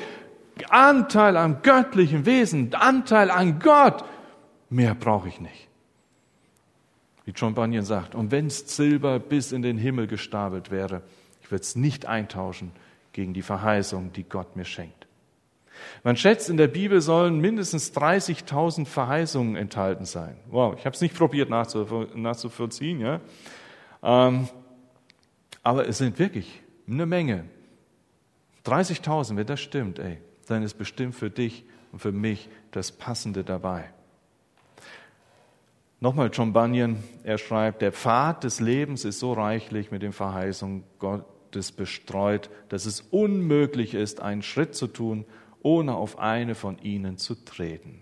Anteil 0.67 1.37
am 1.37 1.61
göttlichen 1.61 2.25
Wesen, 2.25 2.75
Anteil 2.75 3.31
an 3.31 3.59
Gott, 3.59 4.03
mehr 4.69 4.95
brauche 4.95 5.29
ich 5.29 5.39
nicht. 5.39 5.69
Wie 7.25 7.31
John 7.31 7.53
Bunyan 7.53 7.85
sagt, 7.85 8.15
und 8.15 8.31
wenn's 8.31 8.75
Silber 8.75 9.19
bis 9.19 9.51
in 9.51 9.61
den 9.61 9.77
Himmel 9.77 10.07
gestapelt 10.07 10.71
wäre, 10.71 11.01
ich 11.41 11.51
würde 11.51 11.61
es 11.61 11.75
nicht 11.75 12.05
eintauschen 12.05 12.71
gegen 13.13 13.33
die 13.33 13.41
Verheißung, 13.41 14.11
die 14.13 14.23
Gott 14.23 14.55
mir 14.55 14.65
schenkt. 14.65 15.07
Man 16.03 16.17
schätzt, 16.17 16.49
in 16.49 16.57
der 16.57 16.67
Bibel 16.67 17.01
sollen 17.01 17.39
mindestens 17.39 17.93
30.000 17.93 18.85
Verheißungen 18.85 19.55
enthalten 19.55 20.05
sein. 20.05 20.37
Wow, 20.49 20.75
ich 20.77 20.85
habe 20.85 20.95
es 20.95 21.01
nicht 21.01 21.15
probiert 21.15 21.49
nachzuvollziehen, 21.49 22.99
ja. 22.99 23.21
Ähm, 24.01 24.47
aber 25.61 25.87
es 25.87 25.97
sind 25.97 26.19
wirklich 26.19 26.61
eine 26.87 27.05
Menge. 27.05 27.45
30.000, 28.65 29.37
wenn 29.37 29.47
das 29.47 29.61
stimmt, 29.61 29.99
ey, 29.99 30.19
dann 30.47 30.63
ist 30.63 30.75
bestimmt 30.75 31.15
für 31.15 31.29
dich 31.29 31.65
und 31.91 31.99
für 31.99 32.11
mich 32.11 32.49
das 32.71 32.91
Passende 32.91 33.43
dabei. 33.43 33.85
Nochmal 36.03 36.31
John 36.33 36.51
Bunyan, 36.51 37.01
er 37.23 37.37
schreibt, 37.37 37.81
der 37.81 37.93
Pfad 37.93 38.43
des 38.43 38.59
Lebens 38.59 39.05
ist 39.05 39.19
so 39.19 39.31
reichlich 39.31 39.89
mit 39.89 40.01
den 40.01 40.11
Verheißungen 40.11 40.83
Gottes 40.99 41.71
bestreut, 41.71 42.49
dass 42.67 42.85
es 42.85 42.99
unmöglich 42.99 43.93
ist, 43.93 44.21
einen 44.21 44.41
Schritt 44.41 44.75
zu 44.75 44.87
tun, 44.87 45.23
ohne 45.61 45.95
auf 45.95 46.19
eine 46.19 46.55
von 46.55 46.77
ihnen 46.79 47.17
zu 47.17 47.35
treten. 47.35 48.01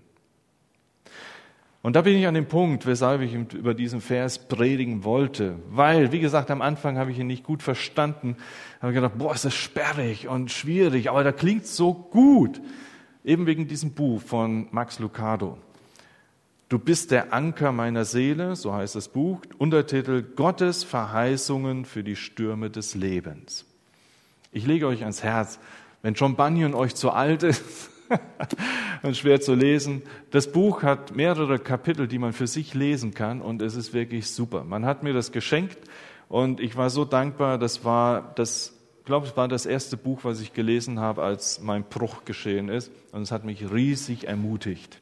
Und 1.84 1.96
da 1.96 2.02
bin 2.02 2.18
ich 2.18 2.26
an 2.26 2.34
dem 2.34 2.48
Punkt, 2.48 2.88
weshalb 2.88 3.22
ich 3.22 3.36
über 3.36 3.76
diesen 3.76 4.02
Vers 4.02 4.48
predigen 4.48 5.04
wollte. 5.04 5.60
Weil, 5.70 6.12
wie 6.12 6.22
gesagt, 6.22 6.50
am 6.50 6.64
Anfang 6.64 6.98
habe 6.98 7.12
ich 7.12 7.20
ihn 7.20 7.28
nicht 7.28 7.44
gut 7.44 7.62
verstanden. 7.62 8.36
Habe 8.82 8.94
gedacht, 8.94 9.20
boah, 9.20 9.36
ist 9.36 9.46
das 9.46 9.54
sperrig 9.54 10.28
und 10.28 10.50
schwierig, 10.50 11.12
aber 11.12 11.24
da 11.24 11.32
klingt 11.32 11.68
so 11.68 11.94
gut. 11.94 12.62
Eben 13.24 13.46
wegen 13.46 13.68
diesem 13.68 13.94
Buch 13.94 14.24
von 14.24 14.70
Max 14.72 14.98
Lucado. 14.98 15.60
Du 16.72 16.80
bist 16.80 17.12
der 17.12 17.34
Anker 17.34 17.74
meiner 17.74 18.06
Seele, 18.06 18.56
so 18.56 18.74
heißt 18.74 18.96
das 18.96 19.10
Buch. 19.10 19.42
Untertitel 19.58 20.22
Gottes 20.22 20.86
Verheißungen 20.86 21.84
für 21.84 22.02
die 22.02 22.16
Stürme 22.16 22.70
des 22.70 22.96
Lebens. 22.96 23.66
Ich 24.54 24.66
lege 24.66 24.88
euch 24.88 25.02
ans 25.02 25.22
Herz, 25.22 25.60
wenn 26.02 26.14
John 26.14 26.38
Bunyan 26.38 26.74
euch 26.74 26.96
zu 26.96 27.12
alt 27.12 27.44
ist 27.44 27.90
und 29.02 29.18
schwer 29.18 29.42
zu 29.42 29.54
lesen, 29.54 30.04
das 30.30 30.50
Buch 30.50 30.82
hat 30.82 31.14
mehrere 31.14 31.60
Kapitel, 31.60 32.08
die 32.08 32.20
man 32.20 32.32
für 32.32 32.48
sich 32.48 32.74
lesen 32.74 33.14
kann 33.14 33.42
und 33.42 33.62
es 33.62 33.76
ist 33.76 33.94
wirklich 33.94 34.32
super. 34.32 34.64
Man 34.64 34.86
hat 34.86 35.04
mir 35.04 35.12
das 35.12 35.34
geschenkt 35.34 35.78
und 36.30 36.62
ich 36.62 36.78
war 36.78 36.90
so 36.90 37.04
dankbar. 37.04 37.58
Das 37.58 37.84
war 37.84 38.32
das, 38.36 38.72
ich 39.00 39.04
glaube, 39.04 39.28
es 39.28 39.36
war 39.36 39.50
das 39.50 39.66
erste 39.66 39.98
Buch, 39.98 40.22
was 40.24 40.40
ich 40.40 40.54
gelesen 40.54 41.02
habe, 41.02 41.22
als 41.22 41.60
mein 41.60 41.84
Bruch 41.84 42.24
geschehen 42.24 42.70
ist 42.70 42.94
und 43.12 43.24
es 43.24 43.34
hat 43.34 43.44
mich 43.44 43.74
riesig 43.74 44.30
ermutigt. 44.30 45.01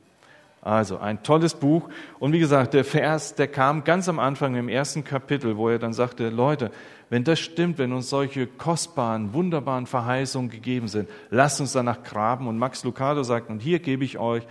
Also 0.62 0.98
ein 0.98 1.24
tolles 1.24 1.54
Buch. 1.54 1.90
Und 2.20 2.34
wie 2.34 2.40
gesagt, 2.40 2.74
der 2.74 2.84
Vers, 2.84 3.36
der 3.36 3.48
kam 3.48 3.84
ganz 3.84 4.10
am 4.10 4.20
Anfang 4.20 4.56
im 4.56 4.68
ersten 4.70 5.04
Kapitel, 5.04 5.58
wo 5.58 5.70
er 5.70 5.80
dann 5.80 5.94
sagte, 5.94 6.30
Leute, 6.30 6.72
wenn 7.10 7.24
das 7.24 7.40
stimmt, 7.40 7.78
wenn 7.78 7.94
uns 7.94 8.10
solche 8.10 8.46
kostbaren, 8.46 9.34
wunderbaren 9.34 9.86
Verheißungen 9.86 10.50
gegeben 10.50 10.88
sind, 10.88 11.10
lasst 11.30 11.60
uns 11.60 11.72
danach 11.72 12.04
graben. 12.04 12.48
Und 12.48 12.58
Max 12.58 12.84
Lucado 12.84 13.24
sagt, 13.24 13.50
und 13.50 13.62
hier 13.62 13.80
gebe 13.80 14.04
ich 14.04 14.20
euch 14.20 14.44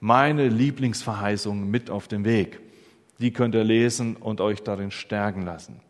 meine 0.00 0.48
Lieblingsverheißungen 0.48 1.70
mit 1.70 1.88
auf 1.88 2.08
den 2.08 2.24
Weg. 2.24 2.60
Die 3.20 3.32
könnt 3.32 3.54
ihr 3.54 3.64
lesen 3.64 4.16
und 4.16 4.40
euch 4.40 4.62
darin 4.62 4.90
stärken 4.90 5.42
lassen. 5.42 5.80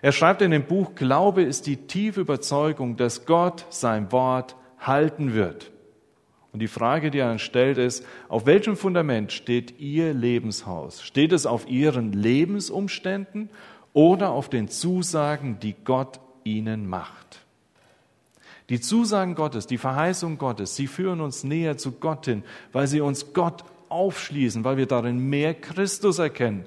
Er 0.00 0.12
schreibt 0.12 0.42
in 0.42 0.52
dem 0.52 0.64
Buch, 0.64 0.94
Glaube 0.94 1.42
ist 1.42 1.66
die 1.66 1.76
tiefe 1.76 2.20
Überzeugung, 2.20 2.96
dass 2.96 3.26
Gott 3.26 3.66
sein 3.70 4.12
Wort 4.12 4.54
halten 4.78 5.34
wird. 5.34 5.72
Und 6.58 6.62
die 6.62 6.66
Frage, 6.66 7.12
die 7.12 7.20
er 7.20 7.38
stellt, 7.38 7.78
ist, 7.78 8.04
auf 8.28 8.44
welchem 8.44 8.76
Fundament 8.76 9.30
steht 9.30 9.78
Ihr 9.78 10.12
Lebenshaus? 10.12 11.02
Steht 11.02 11.30
es 11.30 11.46
auf 11.46 11.68
Ihren 11.68 12.12
Lebensumständen 12.12 13.48
oder 13.92 14.30
auf 14.30 14.48
den 14.48 14.66
Zusagen, 14.66 15.60
die 15.60 15.76
Gott 15.84 16.18
Ihnen 16.42 16.88
macht? 16.88 17.44
Die 18.70 18.80
Zusagen 18.80 19.36
Gottes, 19.36 19.68
die 19.68 19.78
Verheißung 19.78 20.36
Gottes, 20.36 20.74
sie 20.74 20.88
führen 20.88 21.20
uns 21.20 21.44
näher 21.44 21.78
zu 21.78 21.92
Gott 21.92 22.24
hin, 22.24 22.42
weil 22.72 22.88
sie 22.88 23.02
uns 23.02 23.32
Gott 23.34 23.62
aufschließen, 23.88 24.64
weil 24.64 24.78
wir 24.78 24.86
darin 24.86 25.30
mehr 25.30 25.54
Christus 25.54 26.18
erkennen, 26.18 26.64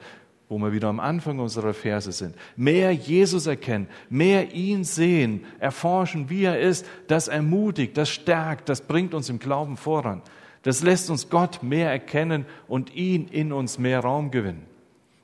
wo 0.52 0.58
wir 0.58 0.74
wieder 0.74 0.90
am 0.90 1.00
Anfang 1.00 1.40
unserer 1.40 1.74
Verse 1.74 2.12
sind. 2.12 2.36
Mehr 2.58 2.92
Jesus 2.92 3.48
erkennen, 3.48 3.88
mehr 4.10 4.54
ihn 4.54 4.84
sehen, 4.84 5.46
erforschen, 5.60 6.30
wie 6.30 6.44
er 6.44 6.60
ist, 6.60 6.86
das 7.08 7.30
ermutigt, 7.30 7.96
das 7.96 8.10
stärkt, 8.10 8.68
das 8.68 8.82
bringt 8.82 9.14
uns 9.14 9.30
im 9.30 9.40
Glauben 9.40 9.78
voran. 9.78 10.22
Das 10.64 10.84
lässt 10.84 11.10
uns 11.10 11.30
Gott 11.30 11.64
mehr 11.64 11.90
erkennen 11.90 12.46
und 12.68 12.94
ihn 12.94 13.30
in 13.30 13.54
uns 13.54 13.80
mehr 13.80 14.02
Raum 14.02 14.30
gewinnen. 14.30 14.66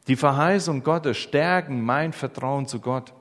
Die 0.07 0.15
Verheißung 0.15 0.81
Gottes 0.81 1.17
stärken 1.17 1.81
mein 1.81 2.13
Vertrauen 2.13 2.65
zu 2.65 2.79
Gott. 2.79 3.13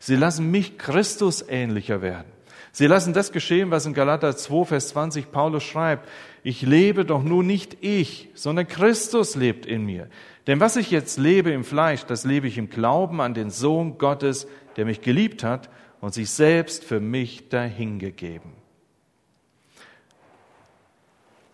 Sie 0.00 0.16
lassen 0.16 0.50
mich 0.50 0.78
Christus 0.78 1.44
ähnlicher 1.48 2.02
werden. 2.02 2.26
Sie 2.72 2.88
lassen 2.88 3.14
das 3.14 3.30
geschehen, 3.30 3.70
was 3.70 3.86
in 3.86 3.94
Galater 3.94 4.36
2, 4.36 4.64
Vers 4.64 4.88
20 4.88 5.30
Paulus 5.30 5.62
schreibt. 5.62 6.08
Ich 6.42 6.60
lebe 6.62 7.04
doch 7.04 7.22
nun 7.22 7.46
nicht 7.46 7.78
ich, 7.82 8.30
sondern 8.34 8.66
Christus 8.66 9.36
lebt 9.36 9.64
in 9.64 9.86
mir. 9.86 10.08
Denn 10.46 10.60
was 10.60 10.76
ich 10.76 10.90
jetzt 10.90 11.18
lebe 11.18 11.50
im 11.50 11.64
Fleisch, 11.64 12.04
das 12.04 12.24
lebe 12.24 12.46
ich 12.46 12.56
im 12.56 12.70
Glauben 12.70 13.20
an 13.20 13.34
den 13.34 13.50
Sohn 13.50 13.98
Gottes, 13.98 14.46
der 14.76 14.84
mich 14.84 15.00
geliebt 15.00 15.42
hat 15.42 15.68
und 16.00 16.14
sich 16.14 16.30
selbst 16.30 16.84
für 16.84 17.00
mich 17.00 17.48
dahingegeben. 17.48 18.52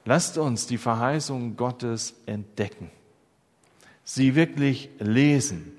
Lasst 0.04 0.36
uns 0.36 0.66
die 0.66 0.78
Verheißung 0.78 1.56
Gottes 1.56 2.20
entdecken, 2.26 2.90
sie 4.04 4.34
wirklich 4.34 4.90
lesen, 4.98 5.72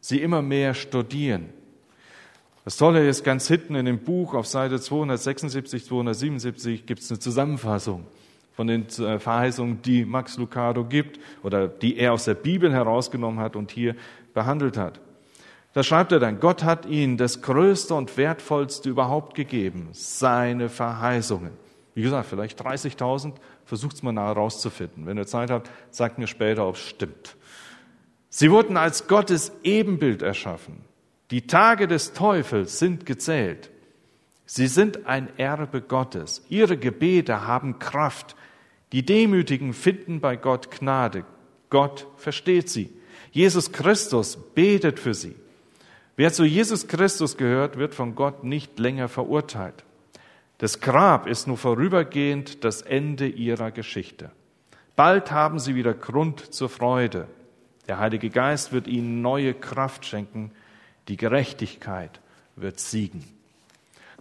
sie 0.00 0.20
immer 0.20 0.42
mehr 0.42 0.74
studieren. 0.74 1.48
Das 2.64 2.76
Tolle 2.76 3.08
ist, 3.08 3.24
ganz 3.24 3.48
hinten 3.48 3.74
in 3.74 3.86
dem 3.86 3.98
Buch 4.00 4.34
auf 4.34 4.46
Seite 4.46 4.78
276, 4.80 5.84
277 5.86 6.86
gibt 6.86 7.00
es 7.00 7.10
eine 7.10 7.18
Zusammenfassung 7.18 8.06
von 8.54 8.66
den 8.66 8.86
äh, 8.86 9.18
Verheißungen, 9.18 9.82
die 9.82 10.04
Max 10.04 10.36
Lucado 10.36 10.84
gibt 10.84 11.18
oder 11.42 11.68
die 11.68 11.96
er 11.96 12.12
aus 12.12 12.24
der 12.24 12.34
Bibel 12.34 12.72
herausgenommen 12.72 13.40
hat 13.40 13.56
und 13.56 13.70
hier 13.70 13.96
behandelt 14.34 14.76
hat. 14.76 15.00
Da 15.74 15.82
schreibt 15.82 16.12
er 16.12 16.20
dann, 16.20 16.38
Gott 16.38 16.64
hat 16.64 16.84
ihnen 16.84 17.16
das 17.16 17.40
Größte 17.40 17.94
und 17.94 18.16
Wertvollste 18.16 18.90
überhaupt 18.90 19.34
gegeben, 19.34 19.88
seine 19.92 20.68
Verheißungen. 20.68 21.52
Wie 21.94 22.02
gesagt, 22.02 22.26
vielleicht 22.26 22.62
30.000, 22.62 23.34
versucht 23.64 23.96
es 23.96 24.02
mal 24.02 24.12
nachher 24.12 24.32
rauszufinden. 24.32 25.06
Wenn 25.06 25.16
ihr 25.16 25.26
Zeit 25.26 25.50
habt, 25.50 25.70
sagt 25.90 26.18
mir 26.18 26.26
später, 26.26 26.66
ob 26.66 26.74
es 26.74 26.82
stimmt. 26.82 27.36
Sie 28.28 28.50
wurden 28.50 28.76
als 28.76 29.08
Gottes 29.08 29.52
Ebenbild 29.62 30.22
erschaffen. 30.22 30.78
Die 31.30 31.46
Tage 31.46 31.88
des 31.88 32.12
Teufels 32.12 32.78
sind 32.78 33.06
gezählt. 33.06 33.70
Sie 34.44 34.66
sind 34.66 35.06
ein 35.06 35.28
Erbe 35.38 35.80
Gottes. 35.80 36.44
Ihre 36.48 36.76
Gebete 36.76 37.46
haben 37.46 37.78
Kraft. 37.78 38.36
Die 38.92 39.04
Demütigen 39.04 39.72
finden 39.72 40.20
bei 40.20 40.36
Gott 40.36 40.70
Gnade. 40.70 41.24
Gott 41.70 42.06
versteht 42.16 42.68
sie. 42.68 42.90
Jesus 43.30 43.72
Christus 43.72 44.36
betet 44.54 45.00
für 45.00 45.14
sie. 45.14 45.34
Wer 46.16 46.32
zu 46.32 46.44
Jesus 46.44 46.86
Christus 46.86 47.38
gehört, 47.38 47.78
wird 47.78 47.94
von 47.94 48.14
Gott 48.14 48.44
nicht 48.44 48.78
länger 48.78 49.08
verurteilt. 49.08 49.84
Das 50.58 50.80
Grab 50.80 51.26
ist 51.26 51.46
nur 51.46 51.56
vorübergehend 51.56 52.62
das 52.64 52.82
Ende 52.82 53.26
ihrer 53.26 53.70
Geschichte. 53.70 54.30
Bald 54.94 55.32
haben 55.32 55.58
sie 55.58 55.74
wieder 55.74 55.94
Grund 55.94 56.52
zur 56.54 56.68
Freude. 56.68 57.26
Der 57.88 57.98
Heilige 57.98 58.28
Geist 58.28 58.72
wird 58.72 58.86
ihnen 58.86 59.22
neue 59.22 59.54
Kraft 59.54 60.04
schenken. 60.04 60.52
Die 61.08 61.16
Gerechtigkeit 61.16 62.20
wird 62.54 62.78
siegen. 62.78 63.24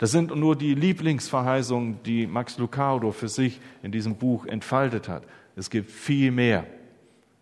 Das 0.01 0.09
sind 0.09 0.35
nur 0.35 0.55
die 0.55 0.73
Lieblingsverheißungen, 0.73 2.01
die 2.01 2.25
Max 2.25 2.57
Lucado 2.57 3.11
für 3.11 3.27
sich 3.27 3.61
in 3.83 3.91
diesem 3.91 4.15
Buch 4.15 4.47
entfaltet 4.47 5.07
hat. 5.07 5.27
Es 5.55 5.69
gibt 5.69 5.91
viel 5.91 6.31
mehr. 6.31 6.65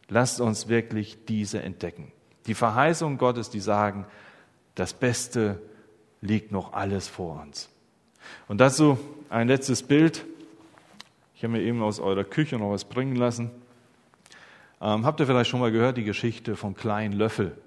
Lasst 0.09 0.41
uns 0.41 0.67
wirklich 0.67 1.23
diese 1.25 1.61
entdecken. 1.61 2.11
Die 2.47 2.53
Verheißungen 2.53 3.17
Gottes, 3.17 3.49
die 3.49 3.61
sagen, 3.61 4.05
das 4.75 4.93
Beste 4.93 5.61
liegt 6.19 6.51
noch 6.51 6.73
alles 6.73 7.07
vor 7.07 7.41
uns. 7.41 7.69
Und 8.49 8.59
dazu 8.59 8.99
ein 9.29 9.47
letztes 9.47 9.81
Bild. 9.81 10.25
Ich 11.35 11.43
habe 11.45 11.53
mir 11.53 11.61
eben 11.61 11.81
aus 11.81 12.01
eurer 12.01 12.25
Küche 12.25 12.57
noch 12.57 12.71
was 12.71 12.83
bringen 12.83 13.15
lassen. 13.15 13.51
Ähm, 14.81 15.05
habt 15.05 15.21
ihr 15.21 15.27
vielleicht 15.27 15.49
schon 15.49 15.61
mal 15.61 15.71
gehört, 15.71 15.95
die 15.95 16.03
Geschichte 16.03 16.57
vom 16.57 16.75
kleinen 16.75 17.13
Löffel? 17.13 17.57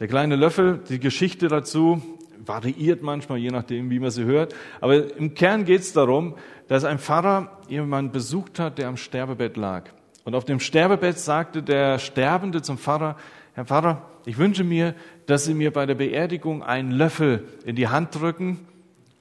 Der 0.00 0.08
kleine 0.08 0.34
Löffel, 0.34 0.80
die 0.88 0.98
Geschichte 0.98 1.46
dazu 1.46 2.17
variiert 2.44 3.02
manchmal, 3.02 3.38
je 3.38 3.50
nachdem, 3.50 3.90
wie 3.90 3.98
man 3.98 4.10
sie 4.10 4.24
hört. 4.24 4.54
Aber 4.80 5.16
im 5.16 5.34
Kern 5.34 5.64
geht 5.64 5.80
es 5.80 5.92
darum, 5.92 6.34
dass 6.66 6.84
ein 6.84 6.98
Pfarrer 6.98 7.58
jemanden 7.68 8.12
besucht 8.12 8.58
hat, 8.58 8.78
der 8.78 8.88
am 8.88 8.96
Sterbebett 8.96 9.56
lag. 9.56 9.84
Und 10.24 10.34
auf 10.34 10.44
dem 10.44 10.60
Sterbebett 10.60 11.18
sagte 11.18 11.62
der 11.62 11.98
Sterbende 11.98 12.62
zum 12.62 12.78
Pfarrer, 12.78 13.16
Herr 13.54 13.64
Pfarrer, 13.64 14.02
ich 14.26 14.36
wünsche 14.36 14.62
mir, 14.62 14.94
dass 15.26 15.44
Sie 15.44 15.54
mir 15.54 15.72
bei 15.72 15.86
der 15.86 15.94
Beerdigung 15.94 16.62
einen 16.62 16.90
Löffel 16.90 17.48
in 17.64 17.76
die 17.76 17.88
Hand 17.88 18.14
drücken 18.14 18.66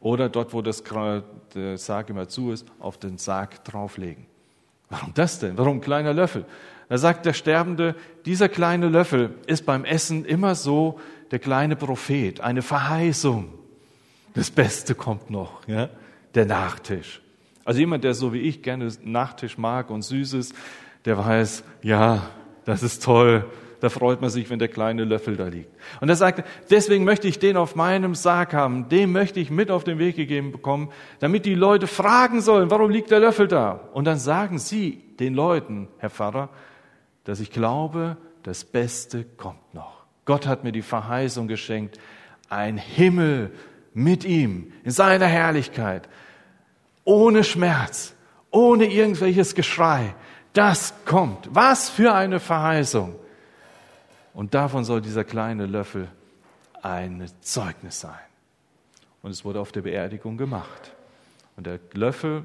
oder 0.02 0.28
dort, 0.30 0.54
wo 0.54 0.62
das 0.62 0.84
Sarg 1.76 2.10
immer 2.10 2.28
zu 2.28 2.52
ist, 2.52 2.68
auf 2.80 2.98
den 2.98 3.18
Sarg 3.18 3.64
drauflegen. 3.64 4.26
Warum 4.90 5.14
das 5.14 5.40
denn? 5.40 5.58
Warum 5.58 5.78
ein 5.78 5.82
kleiner 5.82 6.14
Löffel? 6.14 6.46
Da 6.90 6.98
sagt 6.98 7.26
der 7.26 7.34
Sterbende, 7.34 7.96
dieser 8.26 8.48
kleine 8.48 8.88
Löffel 8.88 9.32
ist 9.46 9.66
beim 9.66 9.84
Essen 9.84 10.24
immer 10.24 10.56
so 10.56 11.00
der 11.32 11.40
kleine 11.40 11.76
Prophet, 11.76 12.42
eine 12.42 12.62
Verheißung. 12.62 13.54
Das 14.34 14.52
Beste 14.52 14.96
kommt 14.96 15.30
noch, 15.30 15.68
ja? 15.68 15.90
der 16.36 16.46
Nachtisch. 16.46 17.22
Also 17.66 17.80
jemand, 17.80 18.04
der 18.04 18.14
so 18.14 18.34
wie 18.34 18.40
ich 18.40 18.62
gerne 18.62 18.90
Nachtisch 19.04 19.58
mag 19.58 19.90
und 19.90 20.04
Süßes, 20.04 20.54
der 21.06 21.18
weiß, 21.18 21.64
ja, 21.82 22.30
das 22.66 22.84
ist 22.84 23.04
toll. 23.04 23.46
Da 23.80 23.90
freut 23.90 24.22
man 24.22 24.30
sich, 24.30 24.50
wenn 24.50 24.58
der 24.58 24.70
kleine 24.70 25.04
Löffel 25.04 25.36
da 25.36 25.48
liegt. 25.48 25.70
Und 26.02 26.10
er 26.10 26.16
sagte, 26.16 26.44
deswegen 26.70 27.04
möchte 27.04 27.28
ich 27.28 27.40
den 27.40 27.58
auf 27.58 27.76
meinem 27.76 28.16
Sarg 28.16 28.54
haben. 28.54 28.90
Den 28.90 29.12
möchte 29.12 29.40
ich 29.40 29.52
mit 29.52 29.70
auf 29.70 29.84
den 29.84 30.00
Weg 30.00 30.16
gegeben 30.16 30.52
bekommen, 30.52 30.90
damit 31.20 31.46
die 31.46 31.54
Leute 31.54 31.86
fragen 31.86 32.42
sollen, 32.42 32.72
warum 32.72 32.90
liegt 32.90 33.12
der 33.12 33.20
Löffel 33.20 33.48
da? 33.48 33.90
Und 33.94 34.06
dann 34.06 34.18
sagen 34.18 34.58
sie 34.58 35.04
den 35.20 35.36
Leuten, 35.36 35.88
Herr 36.00 36.10
Pfarrer, 36.10 36.50
dass 37.24 37.40
ich 37.40 37.52
glaube, 37.52 38.18
das 38.44 38.64
Beste 38.64 39.26
kommt 39.26 39.74
noch. 39.74 39.97
Gott 40.28 40.46
hat 40.46 40.66
mir 40.66 40.74
die 40.74 40.82
Verheißung 40.82 41.48
geschenkt, 41.48 41.98
ein 42.50 42.78
Himmel 42.78 43.50
mit 43.94 44.26
ihm, 44.26 44.74
in 44.84 44.92
seiner 44.92 45.26
Herrlichkeit, 45.26 46.08
ohne 47.06 47.46
Schmerz, 47.46 48.14
ohne 48.52 48.86
irgendwelches 48.92 49.56
Geschrei. 49.56 50.14
Das 50.52 50.94
kommt. 51.06 51.48
Was 51.52 51.90
für 51.90 52.14
eine 52.14 52.42
Verheißung. 52.42 53.16
Und 54.34 54.54
davon 54.54 54.84
soll 54.84 55.02
dieser 55.02 55.24
kleine 55.24 55.66
Löffel 55.66 56.10
ein 56.82 57.26
Zeugnis 57.40 58.02
sein. 58.02 58.20
Und 59.24 59.32
es 59.32 59.46
wurde 59.46 59.62
auf 59.62 59.72
der 59.72 59.82
Beerdigung 59.82 60.38
gemacht. 60.38 60.92
Und 61.56 61.68
der 61.68 61.80
Löffel 61.94 62.44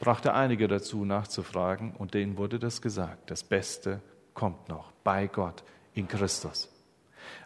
brachte 0.00 0.32
einige 0.32 0.66
dazu, 0.66 1.04
nachzufragen, 1.04 1.92
und 1.98 2.14
denen 2.14 2.38
wurde 2.38 2.58
das 2.58 2.80
gesagt. 2.80 3.30
Das 3.30 3.44
Beste 3.44 4.00
kommt 4.32 4.70
noch 4.70 4.92
bei 5.04 5.26
Gott 5.26 5.62
in 5.94 6.08
Christus. 6.08 6.68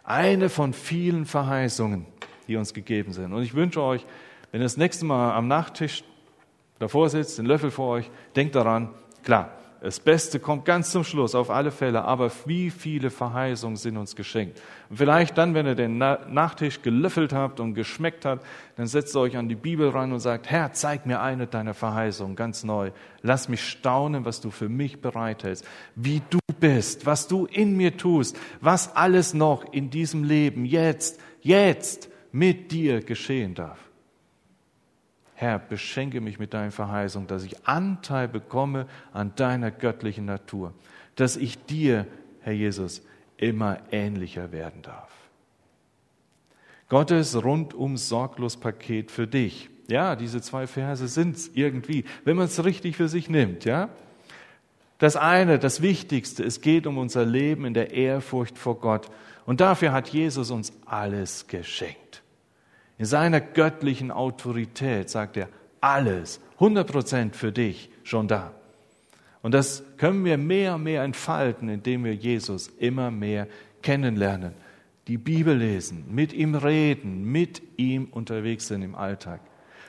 Eine 0.03 0.49
von 0.49 0.73
vielen 0.73 1.25
Verheißungen, 1.25 2.05
die 2.47 2.55
uns 2.55 2.73
gegeben 2.73 3.13
sind. 3.13 3.33
Und 3.33 3.43
ich 3.43 3.53
wünsche 3.53 3.81
euch, 3.81 4.05
wenn 4.51 4.61
ihr 4.61 4.65
das 4.65 4.77
nächste 4.77 5.05
Mal 5.05 5.33
am 5.33 5.47
Nachttisch 5.47 6.03
davor 6.79 7.09
sitzt, 7.09 7.37
den 7.37 7.45
Löffel 7.45 7.71
vor 7.71 7.89
euch, 7.89 8.09
denkt 8.35 8.55
daran, 8.55 8.89
klar, 9.23 9.51
das 9.81 9.99
Beste 9.99 10.39
kommt 10.39 10.65
ganz 10.65 10.89
zum 10.89 11.03
Schluss, 11.03 11.35
auf 11.35 11.51
alle 11.51 11.69
Fälle. 11.69 12.05
Aber 12.05 12.31
wie 12.45 12.71
viele 12.71 13.11
Verheißungen 13.11 13.75
sind 13.75 13.97
uns 13.97 14.15
geschenkt? 14.15 14.59
Und 14.89 14.97
vielleicht 14.97 15.37
dann, 15.37 15.53
wenn 15.53 15.67
ihr 15.67 15.75
den 15.75 15.99
Nachtisch 15.99 16.81
gelöffelt 16.81 17.33
habt 17.33 17.59
und 17.59 17.75
geschmeckt 17.75 18.25
hat, 18.25 18.39
dann 18.77 18.87
setzt 18.87 19.15
ihr 19.15 19.19
euch 19.19 19.37
an 19.37 19.47
die 19.47 19.55
Bibel 19.55 19.89
ran 19.89 20.11
und 20.11 20.21
sagt, 20.21 20.49
Herr, 20.49 20.73
zeig 20.73 21.05
mir 21.05 21.21
eine 21.21 21.45
deiner 21.45 21.75
Verheißungen 21.75 22.35
ganz 22.35 22.63
neu. 22.63 22.91
Lass 23.21 23.47
mich 23.47 23.63
staunen, 23.63 24.25
was 24.25 24.41
du 24.41 24.49
für 24.49 24.69
mich 24.69 25.01
bereithältst, 25.01 25.65
wie 25.95 26.21
du 26.31 26.39
bist, 26.59 27.05
was 27.05 27.27
du 27.27 27.45
in 27.45 27.75
mir 27.77 27.97
tust, 27.97 28.37
was 28.61 28.95
alles 28.95 29.33
noch 29.33 29.71
in 29.73 29.89
diesem 29.89 30.23
Leben 30.23 30.65
jetzt, 30.65 31.19
jetzt 31.41 32.09
mit 32.31 32.71
dir 32.71 33.01
geschehen 33.01 33.55
darf. 33.55 33.79
Herr, 35.35 35.59
beschenke 35.59 36.21
mich 36.21 36.39
mit 36.39 36.53
deinen 36.53 36.71
Verheißungen, 36.71 37.27
dass 37.27 37.43
ich 37.43 37.67
Anteil 37.67 38.27
bekomme 38.27 38.87
an 39.11 39.33
deiner 39.35 39.69
göttlichen 39.69 40.25
Natur, 40.25 40.73
dass 41.15 41.35
ich 41.35 41.63
dir, 41.65 42.07
Herr 42.41 42.53
Jesus, 42.53 43.01
immer 43.37 43.79
ähnlicher 43.91 44.51
werden 44.51 44.81
darf. 44.81 45.11
Gottes 46.87 47.43
rundum 47.43 47.97
sorglos 47.97 48.57
Paket 48.57 49.11
für 49.11 49.27
dich. 49.27 49.69
Ja, 49.87 50.15
diese 50.15 50.41
zwei 50.41 50.67
Verse 50.67 51.07
sind 51.07 51.35
es 51.35 51.51
irgendwie, 51.53 52.05
wenn 52.23 52.37
man 52.37 52.45
es 52.45 52.63
richtig 52.63 52.95
für 52.95 53.07
sich 53.07 53.29
nimmt, 53.29 53.65
ja. 53.65 53.89
Das 54.97 55.15
eine, 55.15 55.59
das 55.59 55.81
Wichtigste, 55.81 56.43
es 56.43 56.61
geht 56.61 56.87
um 56.87 56.97
unser 56.97 57.25
Leben 57.25 57.65
in 57.65 57.73
der 57.73 57.91
Ehrfurcht 57.91 58.57
vor 58.57 58.79
Gott. 58.79 59.07
Und 59.45 59.61
dafür 59.61 59.91
hat 59.91 60.09
Jesus 60.09 60.51
uns 60.51 60.73
alles 60.85 61.47
geschenkt. 61.47 62.23
In 62.97 63.05
seiner 63.05 63.41
göttlichen 63.41 64.09
Autorität 64.09 65.09
sagt 65.09 65.37
er, 65.37 65.49
alles, 65.81 66.39
100 66.55 66.89
Prozent 66.89 67.35
für 67.35 67.51
dich 67.51 67.89
schon 68.03 68.27
da. 68.27 68.53
Und 69.41 69.53
das 69.53 69.83
können 69.97 70.25
wir 70.25 70.37
mehr 70.37 70.75
und 70.75 70.83
mehr 70.83 71.03
entfalten, 71.03 71.69
indem 71.69 72.05
wir 72.05 72.15
Jesus 72.15 72.69
immer 72.79 73.11
mehr 73.11 73.47
kennenlernen, 73.83 74.53
die 75.07 75.19
Bibel 75.19 75.55
lesen, 75.55 76.05
mit 76.09 76.33
ihm 76.33 76.55
reden, 76.55 77.25
mit 77.25 77.61
ihm 77.77 78.05
unterwegs 78.05 78.67
sind 78.67 78.81
im 78.81 78.95
Alltag. 78.95 79.41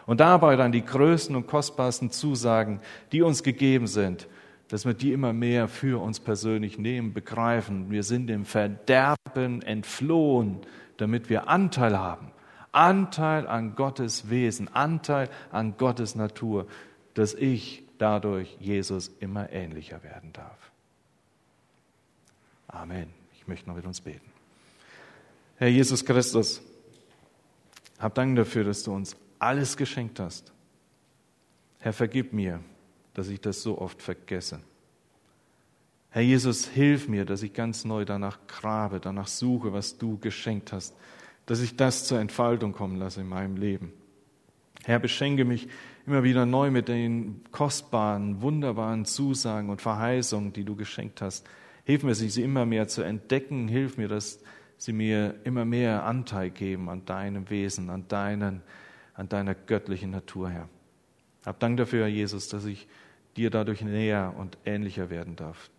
Und 0.05 0.21
dabei 0.21 0.57
dann 0.57 0.73
die 0.73 0.85
größten 0.85 1.35
und 1.35 1.47
kostbarsten 1.47 2.11
Zusagen, 2.11 2.81
die 3.13 3.23
uns 3.23 3.43
gegeben 3.43 3.87
sind, 3.87 4.29
dass 4.69 4.85
wir 4.85 4.95
die 4.95 5.13
immer 5.13 5.33
mehr 5.33 5.69
für 5.69 6.03
uns 6.03 6.21
persönlich 6.21 6.79
nehmen, 6.79 7.13
begreifen. 7.13 7.91
Wir 7.91 8.03
sind 8.03 8.27
dem 8.27 8.45
Verderben 8.45 9.63
entflohen, 9.63 10.59
damit 10.97 11.29
wir 11.31 11.49
Anteil 11.49 11.99
haben 11.99 12.33
Anteil 12.77 13.47
an 13.47 13.75
Gottes 13.75 14.29
Wesen, 14.29 14.69
Anteil 14.69 15.31
an 15.51 15.79
Gottes 15.79 16.15
Natur, 16.15 16.67
dass 17.15 17.33
ich 17.33 17.83
dadurch 17.97 18.55
Jesus 18.61 19.09
immer 19.19 19.51
ähnlicher 19.51 20.03
werden 20.03 20.35
darf. 20.35 20.59
Amen. 22.69 23.09
Ich 23.35 23.49
möchte 23.49 23.67
noch 23.67 23.77
mit 23.77 23.87
uns 23.87 24.03
beten. 24.03 24.31
Herr 25.57 25.69
Jesus 25.69 26.05
Christus, 26.05 26.61
hab 27.99 28.15
Dank 28.15 28.37
dafür, 28.37 28.65
dass 28.65 28.83
du 28.83 28.93
uns 28.93 29.17
alles 29.39 29.79
geschenkt 29.79 30.21
hast. 30.21 30.53
Herr, 31.79 31.95
vergib 31.95 32.35
mir, 32.35 32.61
dass 33.17 33.29
ich 33.29 33.41
das 33.41 33.63
so 33.63 33.79
oft 33.79 34.03
vergesse. 34.03 34.61
Herr 36.11 36.23
Jesus, 36.23 36.67
hilf 36.67 37.09
mir, 37.09 37.25
dass 37.25 37.43
ich 37.43 37.53
ganz 37.53 37.85
neu 37.85 38.05
danach 38.05 38.39
grabe, 38.47 39.01
danach 39.01 39.27
suche, 39.29 39.73
was 39.73 39.99
du 39.99 40.19
geschenkt 40.19 40.73
hast 40.73 40.95
dass 41.47 41.61
ich 41.61 41.77
das 41.77 42.05
zur 42.05 42.21
Entfaltung 42.21 42.73
kommen 42.73 42.97
lasse 42.97 43.21
in 43.21 43.29
meinem 43.29 43.57
Leben. 43.57 43.93
Herr, 44.85 44.99
beschenke 44.99 45.45
mich 45.45 45.69
immer 46.07 46.23
wieder 46.23 46.45
neu 46.45 46.71
mit 46.71 46.89
den 46.89 47.43
kostbaren, 47.51 48.43
wunderbaren 48.43 49.05
Zusagen 49.05 49.71
und 49.71 49.81
Verheißungen, 49.81 50.53
die 50.53 50.65
du 50.65 50.77
geschenkt 50.77 51.23
hast. 51.23 51.47
Hilf 51.85 52.03
mir, 52.03 52.15
sie 52.15 52.43
immer 52.43 52.67
mehr 52.67 52.89
zu 52.89 53.03
entdecken. 53.03 53.69
Hilf 53.69 53.97
mir, 53.97 54.09
dass 54.09 54.41
sie 54.77 54.93
mir 54.93 55.37
immer 55.45 55.65
mehr 55.65 56.05
Anteil 56.05 56.51
geben 56.51 56.89
an 56.91 57.05
deinem 57.05 57.49
Wesen, 57.49 57.91
an, 57.91 58.07
deinen, 58.09 58.63
an 59.15 59.29
deiner 59.29 59.55
göttlichen 59.55 60.11
Natur, 60.11 60.51
Herr. 60.51 60.69
Hab 61.45 61.61
Dank 61.61 61.77
dafür, 61.77 62.03
Herr 62.03 62.09
Jesus, 62.09 62.49
dass 62.49 62.65
ich 62.65 62.89
dir 63.37 63.51
dadurch 63.51 63.83
näher 63.83 64.35
und 64.37 64.59
ähnlicher 64.65 65.11
werden 65.11 65.37
darf. 65.37 65.71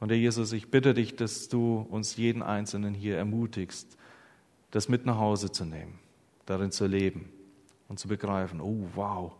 Und 0.00 0.10
Herr 0.10 0.18
Jesus, 0.18 0.52
ich 0.52 0.70
bitte 0.70 0.92
dich, 0.92 1.16
dass 1.16 1.48
du 1.48 1.86
uns 1.90 2.16
jeden 2.16 2.42
Einzelnen 2.42 2.94
hier 2.94 3.16
ermutigst, 3.16 3.96
das 4.70 4.88
mit 4.88 5.06
nach 5.06 5.18
Hause 5.18 5.52
zu 5.52 5.64
nehmen, 5.64 5.98
darin 6.46 6.70
zu 6.70 6.86
leben 6.86 7.30
und 7.88 7.98
zu 7.98 8.08
begreifen, 8.08 8.60
oh 8.60 8.88
wow, 8.94 9.32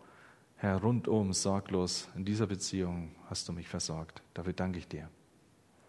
Herr, 0.56 0.78
rundum 0.78 1.32
sorglos 1.32 2.08
in 2.14 2.24
dieser 2.24 2.46
Beziehung 2.46 3.14
hast 3.28 3.48
du 3.48 3.52
mich 3.52 3.68
versorgt. 3.68 4.22
Dafür 4.32 4.52
danke 4.52 4.78
ich 4.78 4.88
dir 4.88 5.10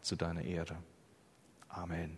zu 0.02 0.16
deiner 0.16 0.42
Ehre. 0.42 0.76
Amen. 1.70 2.18